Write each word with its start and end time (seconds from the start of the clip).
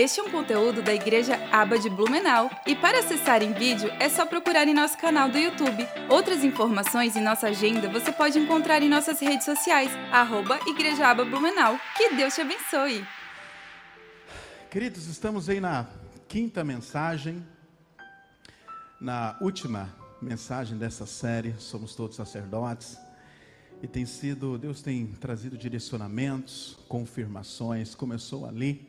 Este 0.00 0.18
é 0.18 0.22
um 0.22 0.30
conteúdo 0.30 0.80
da 0.80 0.94
Igreja 0.94 1.36
Aba 1.52 1.78
de 1.78 1.90
Blumenau 1.90 2.50
e 2.66 2.74
para 2.74 3.00
acessar 3.00 3.42
em 3.42 3.52
vídeo 3.52 3.90
é 4.00 4.08
só 4.08 4.24
procurar 4.24 4.66
em 4.66 4.72
nosso 4.72 4.96
canal 4.96 5.28
do 5.28 5.36
YouTube. 5.36 5.86
Outras 6.08 6.42
informações 6.42 7.16
e 7.16 7.20
nossa 7.20 7.48
agenda 7.48 7.86
você 7.86 8.10
pode 8.10 8.38
encontrar 8.38 8.82
em 8.82 8.88
nossas 8.88 9.20
redes 9.20 9.44
sociais, 9.44 9.90
arroba 10.10 10.58
Igreja 10.66 11.06
Aba 11.06 11.22
Blumenau. 11.22 11.78
Que 11.98 12.14
Deus 12.14 12.34
te 12.34 12.40
abençoe! 12.40 13.06
Queridos, 14.70 15.06
estamos 15.06 15.50
aí 15.50 15.60
na 15.60 15.86
quinta 16.26 16.64
mensagem, 16.64 17.46
na 18.98 19.36
última 19.38 19.94
mensagem 20.22 20.78
dessa 20.78 21.04
série, 21.04 21.54
somos 21.58 21.94
todos 21.94 22.16
sacerdotes, 22.16 22.96
e 23.82 23.86
tem 23.86 24.06
sido, 24.06 24.56
Deus 24.56 24.80
tem 24.80 25.08
trazido 25.08 25.58
direcionamentos, 25.58 26.78
confirmações, 26.88 27.94
começou 27.94 28.46
ali 28.46 28.88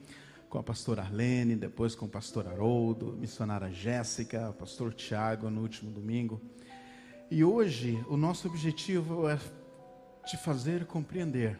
com 0.51 0.59
a 0.59 0.63
pastora 0.63 1.01
Arlene, 1.01 1.55
depois 1.55 1.95
com 1.95 2.07
o 2.07 2.09
pastor 2.09 2.45
Haroldo, 2.45 3.13
missionária 3.13 3.71
Jéssica, 3.71 4.53
pastor 4.59 4.93
Tiago 4.93 5.49
no 5.49 5.61
último 5.61 5.89
domingo. 5.89 6.41
E 7.31 7.41
hoje 7.41 8.03
o 8.09 8.17
nosso 8.17 8.49
objetivo 8.49 9.29
é 9.29 9.39
te 10.25 10.35
fazer 10.35 10.85
compreender 10.85 11.57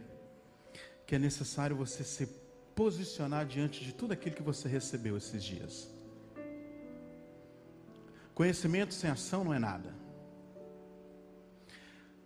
que 1.07 1.15
é 1.15 1.19
necessário 1.19 1.73
você 1.73 2.03
se 2.03 2.27
posicionar 2.75 3.45
diante 3.45 3.81
de 3.81 3.93
tudo 3.93 4.11
aquilo 4.11 4.35
que 4.35 4.43
você 4.43 4.67
recebeu 4.67 5.15
esses 5.15 5.41
dias. 5.41 5.89
Conhecimento 8.35 8.93
sem 8.93 9.09
ação 9.09 9.45
não 9.45 9.53
é 9.53 9.59
nada. 9.59 9.95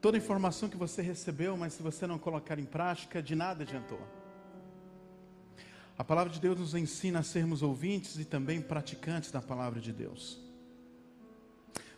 Toda 0.01 0.17
informação 0.17 0.67
que 0.67 0.77
você 0.77 1.03
recebeu, 1.03 1.55
mas 1.55 1.73
se 1.73 1.83
você 1.83 2.07
não 2.07 2.17
colocar 2.17 2.57
em 2.57 2.65
prática, 2.65 3.21
de 3.21 3.35
nada 3.35 3.61
adiantou. 3.61 4.24
A 5.97 6.03
palavra 6.03 6.31
de 6.31 6.41
Deus 6.41 6.59
nos 6.59 6.75
ensina 6.75 7.19
a 7.19 7.23
sermos 7.23 7.61
ouvintes 7.61 8.19
e 8.19 8.25
também 8.25 8.61
praticantes 8.61 9.31
da 9.31 9.41
palavra 9.41 9.79
de 9.79 9.93
Deus. 9.93 10.37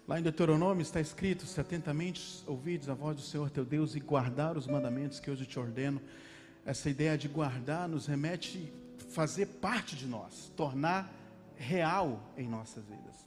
Lá 0.08 0.20
em 0.20 0.24
Deuteronômio 0.24 0.84
está 0.84 1.02
escrito: 1.02 1.46
Se 1.48 1.60
atentamente 1.60 2.44
ouvides 2.46 2.90
a 2.90 2.94
voz 2.94 3.16
do 3.16 3.24
Senhor 3.24 3.50
teu 3.50 3.66
Deus 3.66 3.96
e 3.96 4.00
guardar 4.00 4.56
os 4.56 4.68
mandamentos 4.68 5.20
que 5.20 5.32
hoje 5.32 5.46
te 5.46 5.58
ordeno. 5.58 6.00
Essa 6.64 6.90
ideia 6.90 7.18
de 7.18 7.28
guardar 7.28 7.90
nos 7.90 8.06
remete 8.06 8.72
fazer 9.10 9.48
parte 9.48 9.96
de 9.96 10.06
nós, 10.06 10.52
tornar 10.56 11.12
real 11.56 12.34
em 12.38 12.48
nossas 12.48 12.86
vidas. 12.86 13.26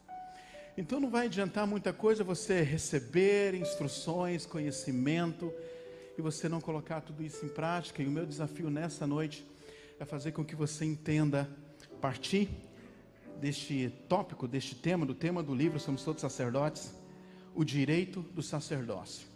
Então 0.77 1.01
não 1.01 1.11
vai 1.11 1.27
adiantar 1.27 1.67
muita 1.67 1.93
coisa 1.93 2.23
você 2.23 2.63
receber 2.63 3.55
instruções, 3.55 4.47
conhecimento 4.47 5.53
e 6.17 6.23
você 6.23 6.49
não 6.49 6.61
colocar 6.61 7.01
tudo 7.01 7.25
isso 7.25 7.45
em 7.45 7.49
prática. 7.49 8.03
E 8.03 8.07
o 8.07 8.11
meu 8.11 8.25
desafio 8.25 8.71
nessa 8.71 9.07
noite 9.07 9.45
é 10.01 10.05
fazer 10.07 10.33
com 10.33 10.43
que 10.43 10.57
você 10.57 10.87
entenda, 10.87 11.47
partir 12.01 12.49
deste 13.39 13.91
tópico, 14.09 14.49
deste 14.49 14.75
tema, 14.75 15.05
do 15.05 15.15
tema 15.15 15.43
do 15.43 15.55
livro, 15.55 15.79
somos 15.79 16.03
todos 16.03 16.23
sacerdotes, 16.23 16.95
o 17.55 17.63
direito 17.63 18.23
do 18.23 18.43
sacerdócio. 18.43 19.29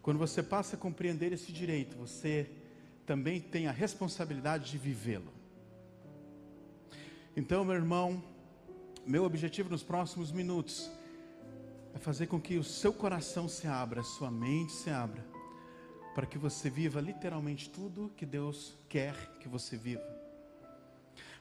Quando 0.00 0.18
você 0.18 0.40
passa 0.40 0.76
a 0.76 0.78
compreender 0.78 1.32
esse 1.32 1.50
direito, 1.50 1.96
você 1.96 2.48
também 3.04 3.40
tem 3.40 3.66
a 3.66 3.72
responsabilidade 3.72 4.70
de 4.70 4.78
vivê-lo. 4.78 5.32
Então, 7.36 7.64
meu 7.64 7.74
irmão, 7.74 8.22
meu 9.04 9.24
objetivo 9.24 9.68
nos 9.68 9.82
próximos 9.82 10.30
minutos 10.30 10.88
é 11.92 11.98
fazer 11.98 12.28
com 12.28 12.40
que 12.40 12.56
o 12.56 12.62
seu 12.62 12.92
coração 12.92 13.48
se 13.48 13.66
abra, 13.66 14.00
a 14.00 14.04
sua 14.04 14.30
mente 14.30 14.72
se 14.72 14.90
abra, 14.90 15.33
para 16.14 16.26
que 16.26 16.38
você 16.38 16.70
viva 16.70 17.00
literalmente 17.00 17.68
tudo 17.68 18.12
que 18.16 18.24
Deus 18.24 18.76
quer 18.88 19.14
que 19.40 19.48
você 19.48 19.76
viva. 19.76 20.06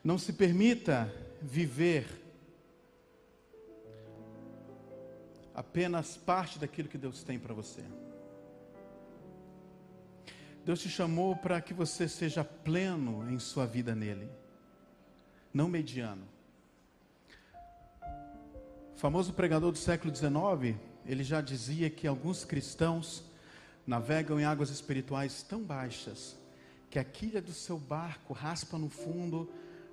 Não 0.04 0.18
se 0.18 0.34
permita 0.34 1.14
viver 1.42 2.08
apenas 5.54 6.18
parte 6.18 6.58
daquilo 6.58 6.90
que 6.90 6.98
Deus 6.98 7.24
tem 7.24 7.38
para 7.38 7.54
você. 7.54 7.84
Deus 10.66 10.82
te 10.82 10.90
chamou 10.90 11.36
para 11.36 11.62
que 11.62 11.74
você 11.74 12.08
seja 12.08 12.44
pleno 12.44 13.30
em 13.30 13.38
sua 13.38 13.66
vida 13.66 13.94
nele, 13.94 14.30
não 15.54 15.68
mediano. 15.70 16.26
O 18.96 18.98
famoso 18.98 19.34
pregador 19.34 19.72
do 19.72 19.78
século 19.78 20.14
XIX, 20.16 20.80
ele 21.06 21.24
já 21.24 21.42
dizia 21.42 21.90
que 21.90 22.08
alguns 22.08 22.46
cristãos 22.46 23.24
navegam 23.86 24.40
em 24.40 24.46
águas 24.46 24.70
espirituais 24.70 25.44
tão 25.44 25.62
baixas 25.62 26.38
que 26.90 27.00
a 27.00 27.04
quilha 27.04 27.42
do 27.42 27.52
seu 27.52 27.78
barco 27.78 28.34
raspa 28.34 28.78
no 28.78 28.90
fundo 28.90 29.50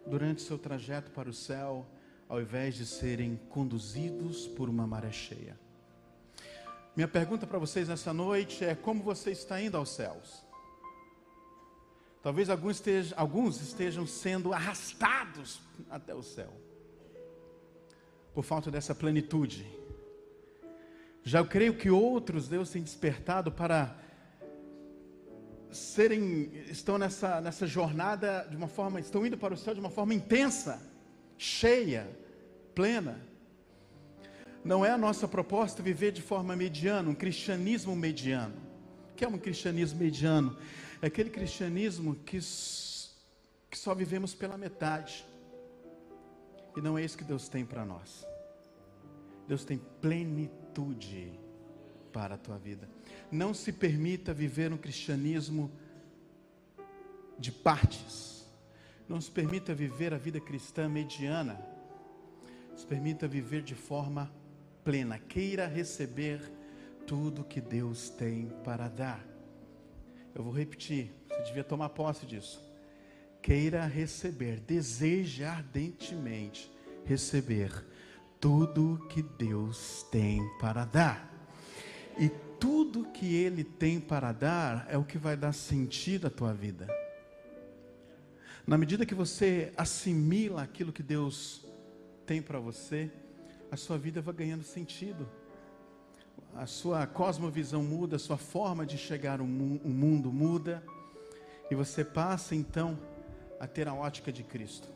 durante 0.07 0.43
seu 0.43 0.59
trajeto 0.59 1.11
para 1.11 1.31
o 1.31 1.33
céu, 1.33 1.87
ao 2.29 2.41
invés 2.41 2.75
de 2.75 2.87
serem 2.87 3.41
conduzidos 3.49 4.47
por 4.47 4.69
uma 4.69 4.87
maré 4.87 5.11
cheia. 5.11 5.59
Minha 6.95 7.09
pergunta 7.09 7.47
para 7.47 7.59
vocês 7.59 7.89
nessa 7.89 8.13
noite 8.13 8.65
é: 8.65 8.75
como 8.75 9.03
você 9.03 9.31
está 9.31 9.61
indo 9.61 9.77
aos 9.77 9.91
céus? 9.91 10.43
Talvez 12.23 12.51
alguns 12.51 12.77
estejam, 12.77 13.19
alguns 13.19 13.61
estejam 13.63 14.07
sendo 14.07 14.53
arrastados 14.53 15.61
até 15.89 16.15
o 16.15 16.23
céu, 16.23 16.53
por 18.35 18.45
falta 18.45 18.71
dessa 18.71 18.95
plenitude. 18.95 19.80
Já 21.23 21.41
eu 21.41 21.47
creio 21.47 21.75
que 21.75 21.91
outros 21.91 22.49
Deus 22.49 22.71
tem 22.71 22.83
despertado 22.83 23.53
para 23.53 23.97
serem, 25.71 26.51
estão 26.69 26.99
nessa, 26.99 27.41
nessa 27.41 27.67
jornada 27.67 28.47
de 28.49 28.57
uma 28.57 28.69
forma, 28.69 29.01
estão 29.01 29.25
indo 29.25 29.37
para 29.37 29.55
o 29.55 29.57
céu 29.57 29.75
de 29.75 29.81
uma 29.81 29.91
forma 29.91 30.15
intensa, 30.15 30.83
cheia, 31.37 32.09
plena. 32.75 33.21
Não 34.65 34.85
é 34.85 34.91
a 34.91 34.99
nossa 34.99 35.27
proposta 35.27 35.83
viver 35.83 36.13
de 36.13 36.21
forma 36.23 36.57
mediana, 36.57 37.09
um 37.09 37.15
cristianismo 37.15 37.95
mediano. 37.97 38.57
O 39.13 39.15
que 39.15 39.25
é 39.25 39.29
um 39.29 39.39
cristianismo 39.39 39.99
mediano? 39.99 40.57
É 41.01 41.07
aquele 41.07 41.31
cristianismo 41.31 42.15
que, 42.15 42.39
que 43.71 43.79
só 43.79 43.95
vivemos 43.95 44.35
pela 44.35 44.59
metade. 44.59 45.25
E 46.77 46.81
não 46.81 46.99
é 46.99 47.05
isso 47.05 47.17
que 47.17 47.25
Deus 47.25 47.49
tem 47.49 47.65
para 47.65 47.85
nós. 47.85 48.30
Deus 49.51 49.65
tem 49.65 49.79
plenitude 50.01 51.37
para 52.13 52.37
a 52.37 52.39
tua 52.39 52.57
vida. 52.57 52.89
Não 53.33 53.53
se 53.53 53.73
permita 53.73 54.33
viver 54.33 54.73
um 54.73 54.77
cristianismo 54.77 55.73
de 57.37 57.51
partes. 57.51 58.49
Não 59.09 59.21
se 59.21 59.29
permita 59.29 59.75
viver 59.75 60.15
a 60.15 60.19
vida 60.19 60.39
cristã 60.41 60.89
mediana. 60.89 61.61
Se 62.77 62.87
permita 62.87 63.27
viver 63.27 63.63
de 63.63 63.75
forma 63.75 64.33
plena. 64.85 65.19
Queira 65.19 65.67
receber 65.67 66.41
tudo 67.05 67.43
que 67.43 67.61
Deus 67.61 68.09
tem 68.09 68.53
para 68.63 68.87
dar. 68.87 69.21
Eu 70.33 70.45
vou 70.45 70.53
repetir, 70.53 71.11
você 71.29 71.43
devia 71.43 71.65
tomar 71.65 71.89
posse 71.89 72.25
disso. 72.25 72.65
Queira 73.43 73.85
receber, 73.85 74.61
deseje 74.61 75.43
ardentemente 75.43 76.71
receber 77.05 77.85
tudo 78.41 79.07
que 79.09 79.23
Deus 79.23 80.05
tem 80.11 80.49
para 80.59 80.85
dar. 80.85 81.31
E 82.19 82.29
tudo 82.59 83.05
que 83.05 83.35
Ele 83.35 83.63
tem 83.63 84.01
para 84.01 84.33
dar 84.33 84.87
é 84.89 84.97
o 84.97 85.05
que 85.05 85.19
vai 85.19 85.37
dar 85.37 85.53
sentido 85.53 86.27
à 86.27 86.31
tua 86.31 86.53
vida. 86.53 86.89
Na 88.67 88.79
medida 88.79 89.07
que 89.07 89.15
você 89.15 89.73
assimila 89.77 90.63
aquilo 90.63 90.93
que 90.93 91.03
Deus 91.03 91.67
tem 92.25 92.41
para 92.41 92.59
você, 92.59 93.11
a 93.71 93.77
sua 93.77 93.99
vida 93.99 94.21
vai 94.21 94.35
ganhando 94.35 94.63
sentido. 94.63 95.29
A 96.55 96.67
sua 96.67 97.07
cosmovisão 97.07 97.83
muda, 97.83 98.17
a 98.17 98.19
sua 98.19 98.37
forma 98.37 98.85
de 98.85 98.99
chegar 98.99 99.41
ao 99.41 99.47
mundo 99.47 100.33
muda, 100.33 100.85
e 101.71 101.75
você 101.75 102.05
passa 102.05 102.55
então 102.55 102.99
a 103.61 103.67
ter 103.67 103.87
a 103.87 103.95
ótica 103.95 104.33
de 104.33 104.43
Cristo. 104.43 104.89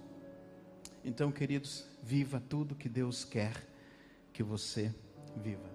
Então, 1.05 1.31
queridos, 1.31 1.87
viva 2.05 2.39
tudo 2.39 2.75
que 2.75 2.89
Deus 2.89 3.25
quer 3.25 3.55
que 4.33 4.43
você 4.43 4.95
viva. 5.37 5.75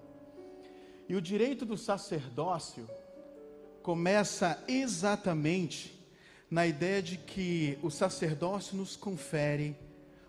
E 1.08 1.16
o 1.16 1.20
direito 1.20 1.66
do 1.66 1.76
sacerdócio 1.76 2.88
começa 3.82 4.62
exatamente 4.68 5.98
na 6.48 6.66
ideia 6.66 7.02
de 7.02 7.16
que 7.16 7.78
o 7.82 7.90
sacerdócio 7.90 8.76
nos 8.76 8.96
confere 8.96 9.76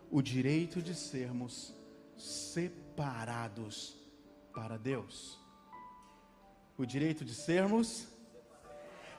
o 0.10 0.22
direito 0.22 0.82
de 0.82 0.96
sermos 0.96 1.74
separados 2.18 3.96
para 4.54 4.78
Deus. 4.78 5.40
O 6.78 6.86
direito 6.86 7.24
de 7.24 7.36
sermos 7.36 8.08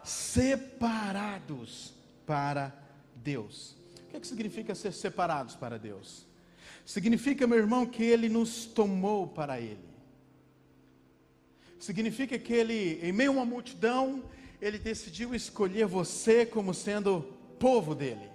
separados 0.03 1.95
para 2.27 2.75
Deus. 3.15 3.77
O 4.05 4.11
que, 4.11 4.17
é 4.17 4.21
que 4.21 4.27
significa 4.27 4.75
ser 4.75 4.93
separados 4.93 5.55
para 5.55 5.79
Deus? 5.79 6.32
Significa, 6.85 7.47
meu 7.47 7.59
irmão, 7.59 7.87
que 7.87 8.03
Ele 8.03 8.29
nos 8.29 8.67
tomou 8.67 9.27
para 9.27 9.61
Ele. 9.61 9.93
Significa 11.83 12.39
que 12.39 12.53
ele, 12.53 13.01
em 13.03 13.11
meio 13.11 13.31
a 13.31 13.35
uma 13.35 13.45
multidão, 13.45 14.23
ele 14.61 14.79
decidiu 14.79 15.35
escolher 15.35 15.85
você 15.85 16.47
como 16.47 16.73
sendo 16.73 17.23
povo 17.59 17.93
dele, 17.93 18.31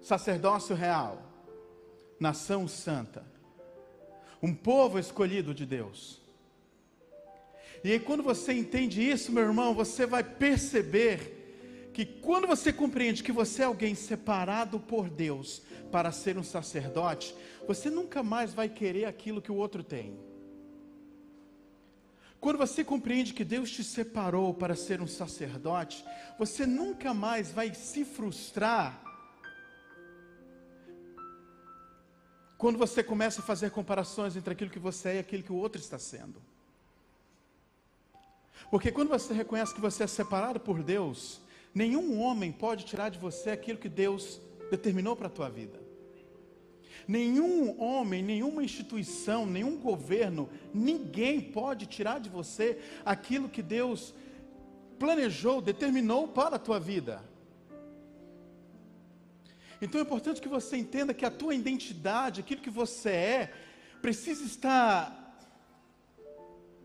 sacerdócio 0.00 0.74
real, 0.74 1.22
nação 2.18 2.66
santa, 2.66 3.22
um 4.42 4.54
povo 4.54 4.98
escolhido 4.98 5.52
de 5.52 5.66
Deus. 5.66 6.22
E 7.84 7.92
aí, 7.92 8.00
quando 8.00 8.22
você 8.22 8.54
entende 8.54 9.06
isso, 9.06 9.30
meu 9.30 9.42
irmão, 9.42 9.74
você 9.74 10.06
vai 10.06 10.24
perceber 10.24 11.43
que 11.94 12.04
quando 12.04 12.48
você 12.48 12.72
compreende 12.72 13.22
que 13.22 13.30
você 13.30 13.62
é 13.62 13.66
alguém 13.66 13.94
separado 13.94 14.80
por 14.80 15.08
Deus 15.08 15.62
para 15.92 16.10
ser 16.10 16.36
um 16.36 16.42
sacerdote, 16.42 17.32
você 17.68 17.88
nunca 17.88 18.20
mais 18.20 18.52
vai 18.52 18.68
querer 18.68 19.04
aquilo 19.04 19.40
que 19.40 19.52
o 19.52 19.54
outro 19.54 19.84
tem. 19.84 20.18
Quando 22.40 22.58
você 22.58 22.82
compreende 22.82 23.32
que 23.32 23.44
Deus 23.44 23.70
te 23.70 23.84
separou 23.84 24.52
para 24.52 24.74
ser 24.74 25.00
um 25.00 25.06
sacerdote, 25.06 26.04
você 26.36 26.66
nunca 26.66 27.14
mais 27.14 27.52
vai 27.52 27.72
se 27.72 28.04
frustrar 28.04 29.00
quando 32.58 32.76
você 32.76 33.04
começa 33.04 33.40
a 33.40 33.44
fazer 33.44 33.70
comparações 33.70 34.36
entre 34.36 34.52
aquilo 34.52 34.70
que 34.70 34.80
você 34.80 35.10
é 35.10 35.14
e 35.16 35.18
aquilo 35.20 35.44
que 35.44 35.52
o 35.52 35.56
outro 35.56 35.80
está 35.80 35.98
sendo. 35.98 36.42
Porque 38.68 38.90
quando 38.90 39.10
você 39.10 39.32
reconhece 39.32 39.72
que 39.72 39.80
você 39.80 40.02
é 40.02 40.06
separado 40.08 40.58
por 40.58 40.82
Deus, 40.82 41.43
nenhum 41.74 42.20
homem 42.20 42.52
pode 42.52 42.84
tirar 42.84 43.08
de 43.08 43.18
você 43.18 43.50
aquilo 43.50 43.78
que 43.78 43.88
Deus 43.88 44.40
determinou 44.70 45.16
para 45.16 45.26
a 45.26 45.30
tua 45.30 45.48
vida. 45.48 45.82
Nenhum 47.06 47.78
homem, 47.80 48.22
nenhuma 48.22 48.62
instituição, 48.62 49.44
nenhum 49.44 49.76
governo, 49.76 50.48
ninguém 50.72 51.40
pode 51.40 51.86
tirar 51.86 52.18
de 52.18 52.30
você 52.30 52.78
aquilo 53.04 53.48
que 53.48 53.62
Deus 53.62 54.14
planejou, 54.98 55.60
determinou 55.60 56.28
para 56.28 56.56
a 56.56 56.58
tua 56.58 56.80
vida. 56.80 57.22
Então 59.82 60.00
é 60.00 60.04
importante 60.04 60.40
que 60.40 60.48
você 60.48 60.76
entenda 60.76 61.12
que 61.12 61.26
a 61.26 61.30
tua 61.30 61.54
identidade, 61.54 62.40
aquilo 62.40 62.62
que 62.62 62.70
você 62.70 63.10
é, 63.10 63.52
precisa 64.00 64.44
estar 64.44 65.23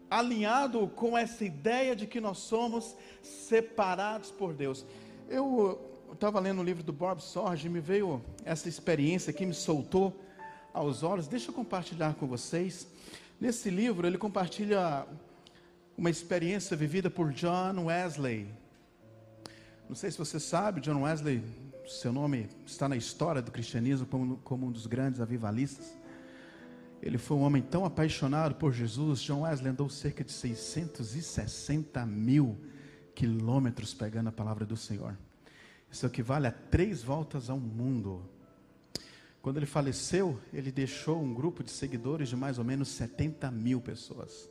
alinhado 0.09 0.87
com 0.87 1.17
essa 1.17 1.45
ideia 1.45 1.95
de 1.95 2.07
que 2.07 2.19
nós 2.19 2.39
somos 2.39 2.95
separados 3.21 4.31
por 4.31 4.53
Deus. 4.53 4.85
Eu 5.29 5.79
estava 6.11 6.39
lendo 6.39 6.59
o 6.59 6.63
livro 6.63 6.83
do 6.83 6.91
Bob 6.91 7.21
Sorge 7.21 7.67
e 7.67 7.69
me 7.69 7.79
veio 7.79 8.21
essa 8.43 8.67
experiência 8.67 9.31
que 9.31 9.45
me 9.45 9.53
soltou 9.53 10.19
aos 10.73 11.03
olhos. 11.03 11.27
Deixa 11.27 11.49
eu 11.49 11.53
compartilhar 11.53 12.15
com 12.15 12.27
vocês. 12.27 12.87
Nesse 13.39 13.69
livro, 13.69 14.07
ele 14.07 14.17
compartilha 14.17 15.05
uma 15.97 16.09
experiência 16.09 16.75
vivida 16.75 17.09
por 17.09 17.31
John 17.31 17.85
Wesley. 17.85 18.47
Não 19.87 19.95
sei 19.95 20.11
se 20.11 20.17
você 20.17 20.39
sabe, 20.39 20.81
John 20.81 21.01
Wesley, 21.01 21.43
seu 21.87 22.13
nome 22.13 22.47
está 22.65 22.87
na 22.87 22.95
história 22.95 23.41
do 23.41 23.51
cristianismo 23.51 24.05
como, 24.05 24.37
como 24.37 24.67
um 24.67 24.71
dos 24.71 24.87
grandes 24.87 25.19
avivalistas. 25.19 25.98
Ele 27.01 27.17
foi 27.17 27.37
um 27.37 27.41
homem 27.41 27.61
tão 27.61 27.85
apaixonado 27.85 28.55
por 28.55 28.73
Jesus. 28.73 29.21
John 29.21 29.41
Wesley 29.41 29.71
andou 29.71 29.89
cerca 29.89 30.23
de 30.23 30.31
660 30.31 32.05
mil 32.05 32.57
quilômetros 33.15 33.93
pegando 33.93 34.29
a 34.29 34.31
palavra 34.31 34.65
do 34.65 34.75
Senhor. 34.75 35.17
Isso 35.91 36.05
equivale 36.05 36.47
a 36.47 36.51
três 36.51 37.01
voltas 37.01 37.49
ao 37.49 37.59
mundo. 37.59 38.21
Quando 39.41 39.57
ele 39.57 39.65
faleceu, 39.65 40.39
ele 40.53 40.71
deixou 40.71 41.21
um 41.21 41.33
grupo 41.33 41.63
de 41.63 41.71
seguidores 41.71 42.29
de 42.29 42.35
mais 42.35 42.57
ou 42.57 42.65
menos 42.65 42.89
70 42.89 43.49
mil 43.49 43.79
pessoas. 43.79 44.49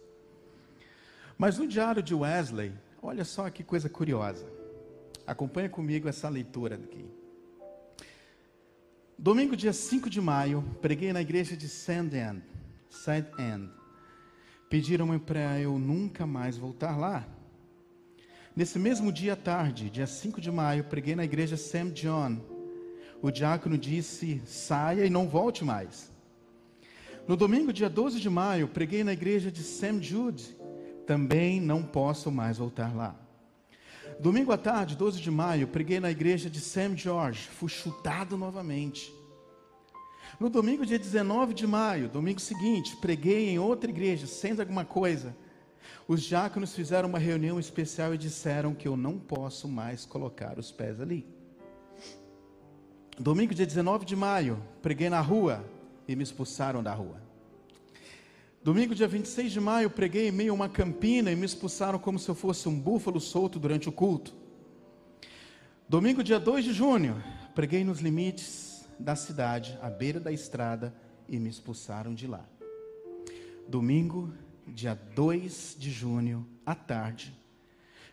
Mas 1.36 1.58
no 1.58 1.68
diário 1.68 2.02
de 2.02 2.14
Wesley, 2.14 2.72
olha 3.02 3.24
só 3.24 3.48
que 3.50 3.62
coisa 3.62 3.88
curiosa. 3.88 4.46
Acompanha 5.26 5.68
comigo 5.68 6.08
essa 6.08 6.28
leitura 6.28 6.76
aqui. 6.76 7.17
Domingo, 9.20 9.56
dia 9.56 9.72
5 9.72 10.08
de 10.08 10.20
maio, 10.20 10.62
preguei 10.80 11.12
na 11.12 11.20
igreja 11.20 11.56
de 11.56 11.68
Sand 11.68 12.10
End. 12.14 12.40
Sand 12.88 13.26
End. 13.36 13.68
Pediram-me 14.70 15.18
para 15.18 15.58
eu 15.58 15.76
nunca 15.76 16.24
mais 16.24 16.56
voltar 16.56 16.96
lá. 16.96 17.26
Nesse 18.54 18.78
mesmo 18.78 19.10
dia 19.10 19.32
à 19.32 19.36
tarde, 19.36 19.90
dia 19.90 20.06
5 20.06 20.40
de 20.40 20.52
maio, 20.52 20.84
preguei 20.84 21.16
na 21.16 21.24
igreja 21.24 21.56
Sam 21.56 21.90
John. 21.90 22.38
O 23.20 23.32
diácono 23.32 23.76
disse: 23.76 24.40
saia 24.46 25.04
e 25.04 25.10
não 25.10 25.28
volte 25.28 25.64
mais. 25.64 26.12
No 27.26 27.36
domingo, 27.36 27.72
dia 27.72 27.90
12 27.90 28.20
de 28.20 28.30
maio, 28.30 28.68
preguei 28.68 29.02
na 29.02 29.12
igreja 29.12 29.50
de 29.50 29.64
Sam 29.64 30.00
Jude. 30.00 30.56
Também 31.04 31.60
não 31.60 31.82
posso 31.82 32.30
mais 32.30 32.58
voltar 32.58 32.94
lá. 32.94 33.27
Domingo 34.20 34.52
à 34.52 34.58
tarde, 34.58 34.96
12 34.96 35.20
de 35.20 35.30
maio, 35.30 35.68
preguei 35.68 36.00
na 36.00 36.10
igreja 36.10 36.50
de 36.50 36.60
Sam 36.60 36.96
George. 36.96 37.48
Fui 37.48 37.68
chutado 37.68 38.36
novamente. 38.36 39.14
No 40.38 40.48
domingo, 40.48 40.84
dia 40.84 40.98
19 40.98 41.54
de 41.54 41.66
maio, 41.66 42.08
domingo 42.08 42.40
seguinte, 42.40 42.96
preguei 42.96 43.48
em 43.48 43.58
outra 43.58 43.90
igreja, 43.90 44.26
sendo 44.26 44.60
alguma 44.60 44.84
coisa 44.84 45.34
os 46.08 46.22
diáconos 46.22 46.74
fizeram 46.74 47.06
uma 47.06 47.18
reunião 47.18 47.60
especial 47.60 48.14
e 48.14 48.18
disseram 48.18 48.74
que 48.74 48.88
eu 48.88 48.96
não 48.96 49.18
posso 49.18 49.68
mais 49.68 50.06
colocar 50.06 50.58
os 50.58 50.72
pés 50.72 51.02
ali. 51.02 51.26
Domingo, 53.18 53.54
dia 53.54 53.66
19 53.66 54.06
de 54.06 54.16
maio, 54.16 54.62
preguei 54.80 55.10
na 55.10 55.20
rua 55.20 55.62
e 56.06 56.16
me 56.16 56.22
expulsaram 56.22 56.82
da 56.82 56.94
rua. 56.94 57.27
Domingo, 58.68 58.94
dia 58.94 59.08
26 59.08 59.50
de 59.50 59.60
maio, 59.60 59.88
preguei 59.88 60.28
em 60.28 60.30
meio 60.30 60.52
a 60.52 60.54
uma 60.54 60.68
campina 60.68 61.32
e 61.32 61.34
me 61.34 61.46
expulsaram 61.46 61.98
como 61.98 62.18
se 62.18 62.28
eu 62.28 62.34
fosse 62.34 62.68
um 62.68 62.78
búfalo 62.78 63.18
solto 63.18 63.58
durante 63.58 63.88
o 63.88 63.92
culto. 63.92 64.34
Domingo, 65.88 66.22
dia 66.22 66.38
2 66.38 66.66
de 66.66 66.74
junho, 66.74 67.16
preguei 67.54 67.82
nos 67.82 68.00
limites 68.00 68.86
da 68.98 69.16
cidade, 69.16 69.78
à 69.80 69.88
beira 69.88 70.20
da 70.20 70.30
estrada, 70.30 70.94
e 71.26 71.38
me 71.38 71.48
expulsaram 71.48 72.14
de 72.14 72.26
lá. 72.26 72.46
Domingo, 73.66 74.34
dia 74.66 74.94
2 75.14 75.74
de 75.78 75.90
junho, 75.90 76.46
à 76.66 76.74
tarde, 76.74 77.34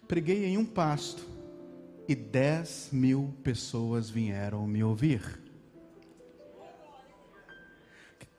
preguei 0.07 0.45
em 0.45 0.57
um 0.57 0.65
pasto 0.65 1.27
e 2.07 2.15
10 2.15 2.91
mil 2.93 3.35
pessoas 3.43 4.09
vieram 4.09 4.65
me 4.65 4.81
ouvir. 4.81 5.44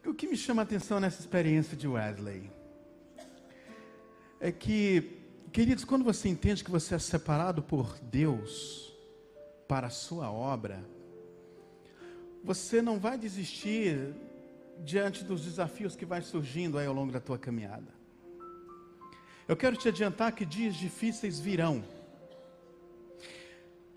O 0.06 0.14
que 0.14 0.28
me 0.28 0.36
chama 0.36 0.62
a 0.62 0.64
atenção 0.64 1.00
nessa 1.00 1.20
experiência 1.20 1.76
de 1.76 1.88
Wesley 1.88 2.48
é 4.38 4.52
que, 4.52 5.18
queridos, 5.52 5.84
quando 5.84 6.04
você 6.04 6.28
entende 6.28 6.62
que 6.62 6.70
você 6.70 6.94
é 6.94 6.98
separado 6.98 7.60
por 7.60 7.98
Deus 8.02 8.94
para 9.66 9.88
a 9.88 9.90
sua 9.90 10.30
obra, 10.30 10.80
você 12.44 12.80
não 12.80 13.00
vai 13.00 13.18
desistir 13.18 14.14
diante 14.84 15.24
dos 15.24 15.44
desafios 15.44 15.96
que 15.96 16.06
vai 16.06 16.22
surgindo 16.22 16.78
aí 16.78 16.86
ao 16.86 16.94
longo 16.94 17.10
da 17.10 17.20
tua 17.20 17.36
caminhada. 17.36 17.92
Eu 19.48 19.56
quero 19.56 19.76
te 19.76 19.88
adiantar 19.88 20.30
que 20.32 20.46
dias 20.46 20.76
difíceis 20.76 21.40
virão. 21.40 21.82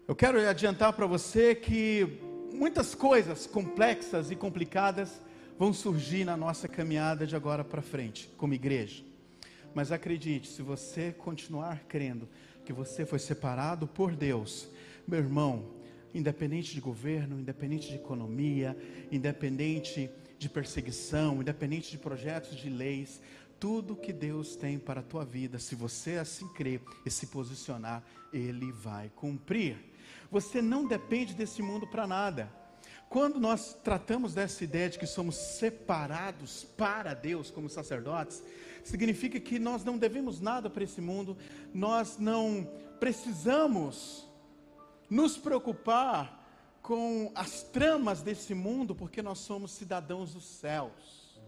Eu 0.08 0.16
quero 0.16 0.40
adiantar 0.50 0.92
para 0.94 1.06
você 1.06 1.54
que 1.54 2.20
muitas 2.52 2.96
coisas 2.96 3.46
complexas 3.46 4.32
e 4.32 4.36
complicadas 4.36 5.22
vão 5.60 5.74
surgir 5.74 6.24
na 6.24 6.38
nossa 6.38 6.70
caminhada 6.70 7.28
de 7.28 7.36
agora 7.36 7.66
para 7.66 7.82
frente, 7.82 8.30
como 8.38 8.54
igreja. 8.54 9.04
Mas 9.76 9.92
acredite, 9.92 10.48
se 10.48 10.62
você 10.62 11.12
continuar 11.12 11.84
crendo 11.84 12.30
que 12.64 12.72
você 12.72 13.06
foi 13.06 13.20
separado 13.20 13.86
por 13.86 14.16
Deus, 14.16 14.70
meu 15.06 15.20
irmão, 15.20 15.66
independente 16.14 16.74
de 16.74 16.80
governo, 16.80 17.38
independente 17.38 17.90
de 17.90 17.96
economia, 17.96 18.76
independente 19.12 20.10
de 20.38 20.48
perseguição, 20.48 21.42
independente 21.42 21.92
de 21.92 21.98
projetos 21.98 22.56
de 22.56 22.70
leis, 22.70 23.22
tudo 23.60 23.98
que 23.98 24.14
Deus 24.14 24.56
tem 24.56 24.80
para 24.80 25.02
a 25.02 25.04
tua 25.04 25.26
vida, 25.26 25.60
se 25.60 25.76
você 25.76 26.12
assim 26.12 26.48
crer 26.54 26.82
e 27.06 27.12
se 27.12 27.28
posicionar, 27.28 28.02
Ele 28.32 28.72
vai 28.72 29.12
cumprir. 29.14 29.76
Você 30.32 30.62
não 30.62 30.88
depende 30.88 31.34
desse 31.34 31.62
mundo 31.62 31.86
para 31.86 32.08
nada. 32.08 32.59
Quando 33.10 33.40
nós 33.40 33.74
tratamos 33.84 34.36
dessa 34.36 34.64
ideia 34.64 34.88
de 34.88 35.00
que 35.00 35.08
somos 35.08 35.36
separados 35.36 36.64
para 36.78 37.16
Deus 37.16 37.50
como 37.50 37.68
sacerdotes, 37.68 38.44
significa 38.84 39.40
que 39.40 39.58
nós 39.58 39.84
não 39.84 39.98
devemos 39.98 40.40
nada 40.40 40.70
para 40.70 40.84
esse 40.84 41.02
mundo, 41.02 41.36
nós 41.74 42.20
não 42.20 42.70
precisamos 43.00 44.28
nos 45.10 45.38
preocupar 45.38 46.38
com 46.84 47.32
as 47.34 47.64
tramas 47.64 48.22
desse 48.22 48.54
mundo, 48.54 48.94
porque 48.94 49.24
nós 49.24 49.40
somos 49.40 49.72
cidadãos 49.72 50.36
dos 50.36 50.46
céus. 50.46 51.40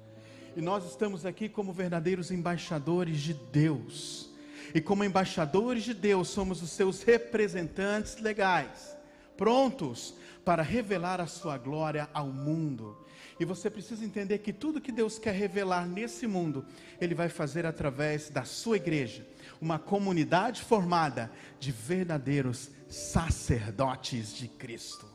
E 0.58 0.62
nós 0.62 0.84
estamos 0.84 1.28
aqui 1.28 1.48
como 1.48 1.72
verdadeiros 1.72 2.32
embaixadores 2.32 3.20
de 3.20 3.36
Deus. 3.36 4.32
E 4.74 4.82
como 4.82 5.04
embaixadores 5.04 5.84
de 5.84 5.94
Deus, 5.94 6.30
somos 6.30 6.64
os 6.64 6.72
seus 6.72 7.04
representantes 7.04 8.18
legais, 8.18 8.98
prontos 9.38 10.16
para 10.44 10.64
revelar 10.64 11.22
a 11.22 11.28
sua 11.28 11.58
glória 11.58 12.10
ao 12.14 12.28
mundo. 12.28 12.98
E 13.40 13.46
você 13.46 13.70
precisa 13.70 14.06
entender 14.06 14.40
que 14.40 14.54
tudo 14.54 14.82
que 14.82 14.92
Deus 14.92 15.18
quer 15.18 15.34
revelar 15.34 15.88
nesse 15.88 16.28
mundo, 16.28 16.66
Ele 17.00 17.16
vai 17.16 17.30
fazer 17.30 17.66
através 17.66 18.30
da 18.30 18.44
sua 18.44 18.78
igreja, 18.78 19.28
uma 19.60 19.80
comunidade 19.80 20.62
formada 20.62 21.32
de 21.60 21.72
verdadeiros 21.72 22.70
sacerdotes 22.88 24.36
de 24.36 24.48
Cristo. 24.48 25.10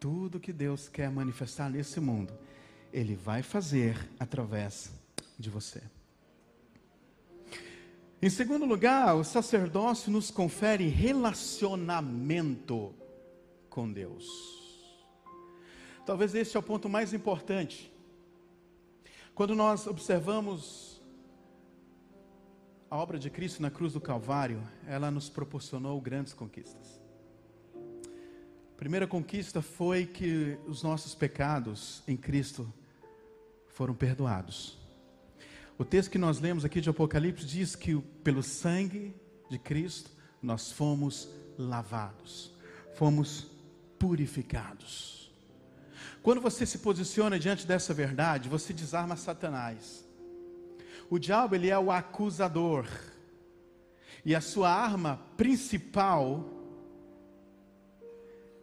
tudo 0.00 0.40
que 0.40 0.52
Deus 0.52 0.86
quer 0.86 1.10
manifestar 1.10 1.70
nesse 1.70 1.98
mundo, 1.98 2.34
Ele 2.92 3.14
vai 3.14 3.42
fazer 3.42 3.96
através 4.20 4.92
de 5.38 5.48
você. 5.48 5.80
Em 8.20 8.28
segundo 8.28 8.66
lugar, 8.66 9.16
o 9.16 9.24
sacerdócio 9.24 10.12
nos 10.12 10.30
confere 10.30 10.88
relacionamento 10.88 12.94
com 13.74 13.92
Deus. 13.92 14.24
Talvez 16.06 16.32
esse 16.32 16.56
é 16.56 16.60
o 16.60 16.62
ponto 16.62 16.88
mais 16.88 17.12
importante. 17.12 17.92
Quando 19.34 19.52
nós 19.56 19.88
observamos 19.88 21.02
a 22.88 22.96
obra 22.96 23.18
de 23.18 23.28
Cristo 23.28 23.60
na 23.60 23.72
cruz 23.72 23.92
do 23.92 24.00
Calvário, 24.00 24.62
ela 24.86 25.10
nos 25.10 25.28
proporcionou 25.28 26.00
grandes 26.00 26.32
conquistas. 26.32 27.02
A 27.74 28.76
primeira 28.76 29.08
conquista 29.08 29.60
foi 29.60 30.06
que 30.06 30.56
os 30.68 30.84
nossos 30.84 31.12
pecados 31.12 32.00
em 32.06 32.16
Cristo 32.16 32.72
foram 33.66 33.92
perdoados. 33.92 34.78
O 35.76 35.84
texto 35.84 36.12
que 36.12 36.18
nós 36.18 36.38
lemos 36.38 36.64
aqui 36.64 36.80
de 36.80 36.90
Apocalipse 36.90 37.44
diz 37.44 37.74
que 37.74 38.00
pelo 38.22 38.40
sangue 38.40 39.16
de 39.50 39.58
Cristo 39.58 40.12
nós 40.40 40.70
fomos 40.70 41.28
lavados, 41.58 42.54
fomos 42.94 43.52
purificados. 44.04 45.32
Quando 46.22 46.38
você 46.38 46.66
se 46.66 46.76
posiciona 46.76 47.38
diante 47.38 47.66
dessa 47.66 47.94
verdade, 47.94 48.50
você 48.50 48.74
desarma 48.74 49.16
Satanás. 49.16 50.04
O 51.08 51.18
diabo 51.18 51.54
ele 51.54 51.70
é 51.70 51.78
o 51.78 51.90
acusador. 51.90 52.86
E 54.22 54.34
a 54.34 54.42
sua 54.42 54.70
arma 54.70 55.22
principal 55.38 56.44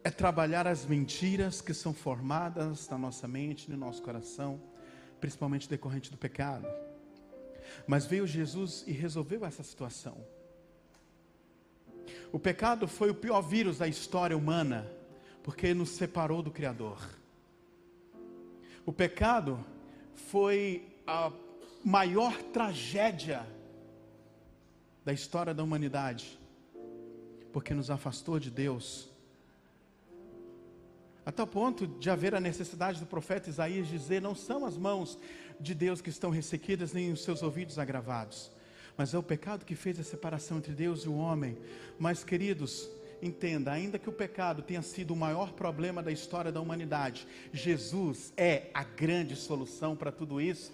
é 0.03 0.11
trabalhar 0.11 0.67
as 0.67 0.85
mentiras 0.85 1.59
que 1.59 1.73
são 1.73 1.91
formadas 1.91 2.87
na 2.87 2.99
nossa 2.99 3.27
mente, 3.27 3.71
no 3.71 3.77
nosso 3.77 4.03
coração, 4.03 4.61
principalmente 5.19 5.67
decorrente 5.67 6.11
do 6.11 6.17
pecado. 6.17 6.67
Mas 7.87 8.05
veio 8.05 8.27
Jesus 8.27 8.83
e 8.85 8.91
resolveu 8.91 9.43
essa 9.43 9.63
situação. 9.63 10.23
O 12.31 12.37
pecado 12.37 12.87
foi 12.87 13.09
o 13.09 13.15
pior 13.15 13.41
vírus 13.41 13.79
da 13.79 13.87
história 13.87 14.37
humana, 14.37 15.00
porque 15.43 15.73
nos 15.73 15.89
separou 15.89 16.41
do 16.41 16.51
Criador. 16.51 16.97
O 18.85 18.91
pecado 18.91 19.63
foi 20.13 20.87
a 21.05 21.31
maior 21.83 22.41
tragédia 22.43 23.45
da 25.03 25.11
história 25.11 25.53
da 25.53 25.63
humanidade, 25.63 26.39
porque 27.51 27.73
nos 27.73 27.89
afastou 27.89 28.39
de 28.39 28.51
Deus. 28.51 29.09
Até 31.25 31.43
o 31.43 31.47
ponto 31.47 31.85
de 31.85 32.09
haver 32.09 32.33
a 32.33 32.39
necessidade 32.39 32.99
do 32.99 33.05
profeta 33.05 33.49
Isaías 33.49 33.87
dizer: 33.87 34.21
Não 34.21 34.35
são 34.35 34.65
as 34.65 34.77
mãos 34.77 35.17
de 35.59 35.75
Deus 35.75 36.01
que 36.01 36.09
estão 36.09 36.31
ressequidas, 36.31 36.93
nem 36.93 37.11
os 37.11 37.23
seus 37.23 37.43
ouvidos 37.43 37.77
agravados. 37.77 38.51
Mas 38.97 39.13
é 39.13 39.17
o 39.17 39.23
pecado 39.23 39.65
que 39.65 39.75
fez 39.75 39.99
a 39.99 40.03
separação 40.03 40.57
entre 40.57 40.73
Deus 40.73 41.03
e 41.03 41.09
o 41.09 41.15
homem. 41.15 41.57
Mas, 41.99 42.23
queridos, 42.23 42.89
entenda, 43.21 43.71
ainda 43.71 43.99
que 43.99 44.09
o 44.09 44.13
pecado 44.13 44.61
tenha 44.61 44.81
sido 44.81 45.13
o 45.13 45.15
maior 45.15 45.53
problema 45.53 46.01
da 46.01 46.11
história 46.11 46.51
da 46.51 46.61
humanidade, 46.61 47.27
Jesus 47.53 48.33
é 48.35 48.69
a 48.73 48.83
grande 48.83 49.35
solução 49.35 49.95
para 49.95 50.11
tudo 50.11 50.41
isso. 50.41 50.73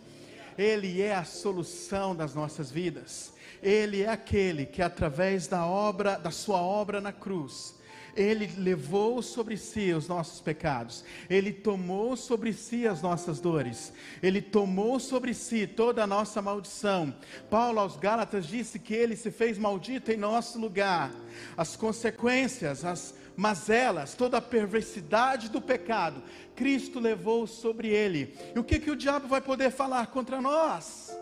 Ele 0.57 1.01
é 1.01 1.13
a 1.13 1.23
solução 1.23 2.15
das 2.15 2.33
nossas 2.33 2.71
vidas. 2.71 3.33
Ele 3.61 4.01
é 4.01 4.09
aquele 4.09 4.65
que 4.65 4.81
através 4.81 5.47
da 5.47 5.65
obra, 5.65 6.17
da 6.17 6.31
sua 6.31 6.61
obra 6.61 6.99
na 6.99 7.11
cruz, 7.11 7.76
ele 8.17 8.51
levou 8.57 9.21
sobre 9.21 9.55
si 9.55 9.93
os 9.93 10.07
nossos 10.07 10.41
pecados, 10.41 11.05
Ele 11.29 11.53
tomou 11.53 12.17
sobre 12.17 12.51
si 12.51 12.88
as 12.88 13.00
nossas 13.00 13.39
dores, 13.39 13.93
Ele 14.24 14.41
tomou 14.41 15.00
sobre 15.00 15.36
si 15.36 15.67
toda 15.67 16.03
a 16.03 16.07
nossa 16.07 16.41
maldição. 16.41 17.13
Paulo 17.47 17.79
aos 17.79 17.95
Gálatas 17.95 18.47
disse 18.47 18.79
que 18.79 18.95
Ele 18.95 19.15
se 19.15 19.29
fez 19.29 19.59
maldito 19.59 20.12
em 20.12 20.17
nosso 20.17 20.59
lugar. 20.59 21.12
As 21.55 21.75
consequências, 21.75 22.83
as 22.83 23.13
mazelas, 23.36 24.15
toda 24.15 24.38
a 24.38 24.41
perversidade 24.41 25.47
do 25.50 25.62
pecado, 25.62 26.24
Cristo 26.55 27.00
levou 27.00 27.45
sobre 27.45 27.89
Ele. 27.89 28.36
E 28.55 28.57
o 28.57 28.63
que, 28.63 28.79
que 28.79 28.89
o 28.89 28.95
diabo 28.95 29.27
vai 29.27 29.41
poder 29.41 29.69
falar 29.69 30.07
contra 30.07 30.41
nós? 30.41 31.15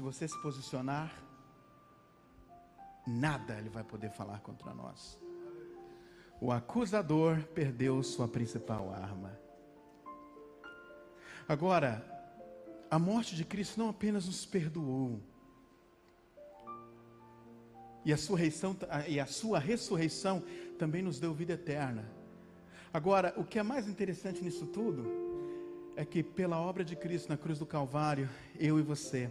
Se 0.00 0.02
você 0.02 0.26
se 0.26 0.38
posicionar, 0.38 1.12
nada 3.06 3.58
ele 3.58 3.68
vai 3.68 3.84
poder 3.84 4.10
falar 4.10 4.40
contra 4.40 4.72
nós. 4.72 5.20
O 6.40 6.50
acusador 6.50 7.38
perdeu 7.54 8.02
sua 8.02 8.26
principal 8.26 8.90
arma. 8.94 9.38
Agora, 11.46 12.02
a 12.90 12.98
morte 12.98 13.36
de 13.36 13.44
Cristo 13.44 13.78
não 13.78 13.90
apenas 13.90 14.24
nos 14.24 14.46
perdoou, 14.46 15.20
e 18.02 18.10
a, 18.10 18.16
e 19.06 19.20
a 19.20 19.26
sua 19.26 19.58
ressurreição 19.58 20.42
também 20.78 21.02
nos 21.02 21.20
deu 21.20 21.34
vida 21.34 21.52
eterna. 21.52 22.10
Agora, 22.90 23.34
o 23.36 23.44
que 23.44 23.58
é 23.58 23.62
mais 23.62 23.86
interessante 23.86 24.42
nisso 24.42 24.66
tudo 24.66 25.04
é 25.94 26.06
que 26.06 26.22
pela 26.22 26.58
obra 26.58 26.82
de 26.82 26.96
Cristo 26.96 27.28
na 27.28 27.36
cruz 27.36 27.58
do 27.58 27.66
Calvário, 27.66 28.30
eu 28.58 28.78
e 28.78 28.82
você 28.82 29.30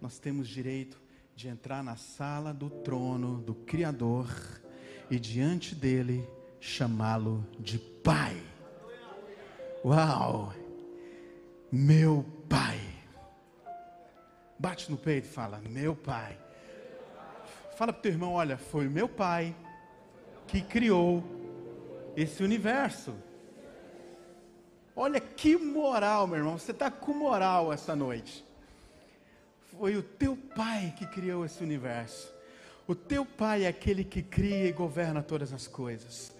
nós 0.00 0.18
temos 0.18 0.48
direito 0.48 1.00
de 1.34 1.48
entrar 1.48 1.82
na 1.82 1.96
sala 1.96 2.52
do 2.52 2.70
trono 2.70 3.38
do 3.40 3.54
Criador 3.54 4.28
e 5.10 5.18
diante 5.18 5.74
dele 5.74 6.28
chamá-lo 6.60 7.46
de 7.58 7.78
Pai. 7.78 8.36
Uau! 9.84 10.52
Meu 11.70 12.24
Pai. 12.48 12.80
Bate 14.58 14.90
no 14.90 14.96
peito 14.96 15.26
e 15.26 15.30
fala: 15.30 15.60
Meu 15.68 15.94
Pai. 15.94 16.38
Fala 17.76 17.92
para 17.92 18.00
o 18.00 18.02
teu 18.02 18.12
irmão: 18.12 18.32
Olha, 18.32 18.56
foi 18.56 18.88
meu 18.88 19.08
Pai 19.08 19.54
que 20.46 20.60
criou 20.60 21.22
esse 22.16 22.42
universo. 22.42 23.14
Olha 24.96 25.20
que 25.20 25.56
moral, 25.56 26.26
meu 26.26 26.38
irmão. 26.38 26.58
Você 26.58 26.72
está 26.72 26.90
com 26.90 27.14
moral 27.14 27.72
essa 27.72 27.94
noite 27.94 28.47
foi 29.78 29.96
o 29.96 30.02
teu 30.02 30.36
pai 30.36 30.92
que 30.98 31.06
criou 31.06 31.44
esse 31.44 31.62
universo. 31.62 32.34
O 32.86 32.94
teu 32.94 33.24
pai 33.24 33.64
é 33.64 33.68
aquele 33.68 34.02
que 34.02 34.22
cria 34.22 34.66
e 34.66 34.72
governa 34.72 35.22
todas 35.22 35.52
as 35.52 35.68
coisas. 35.68 36.32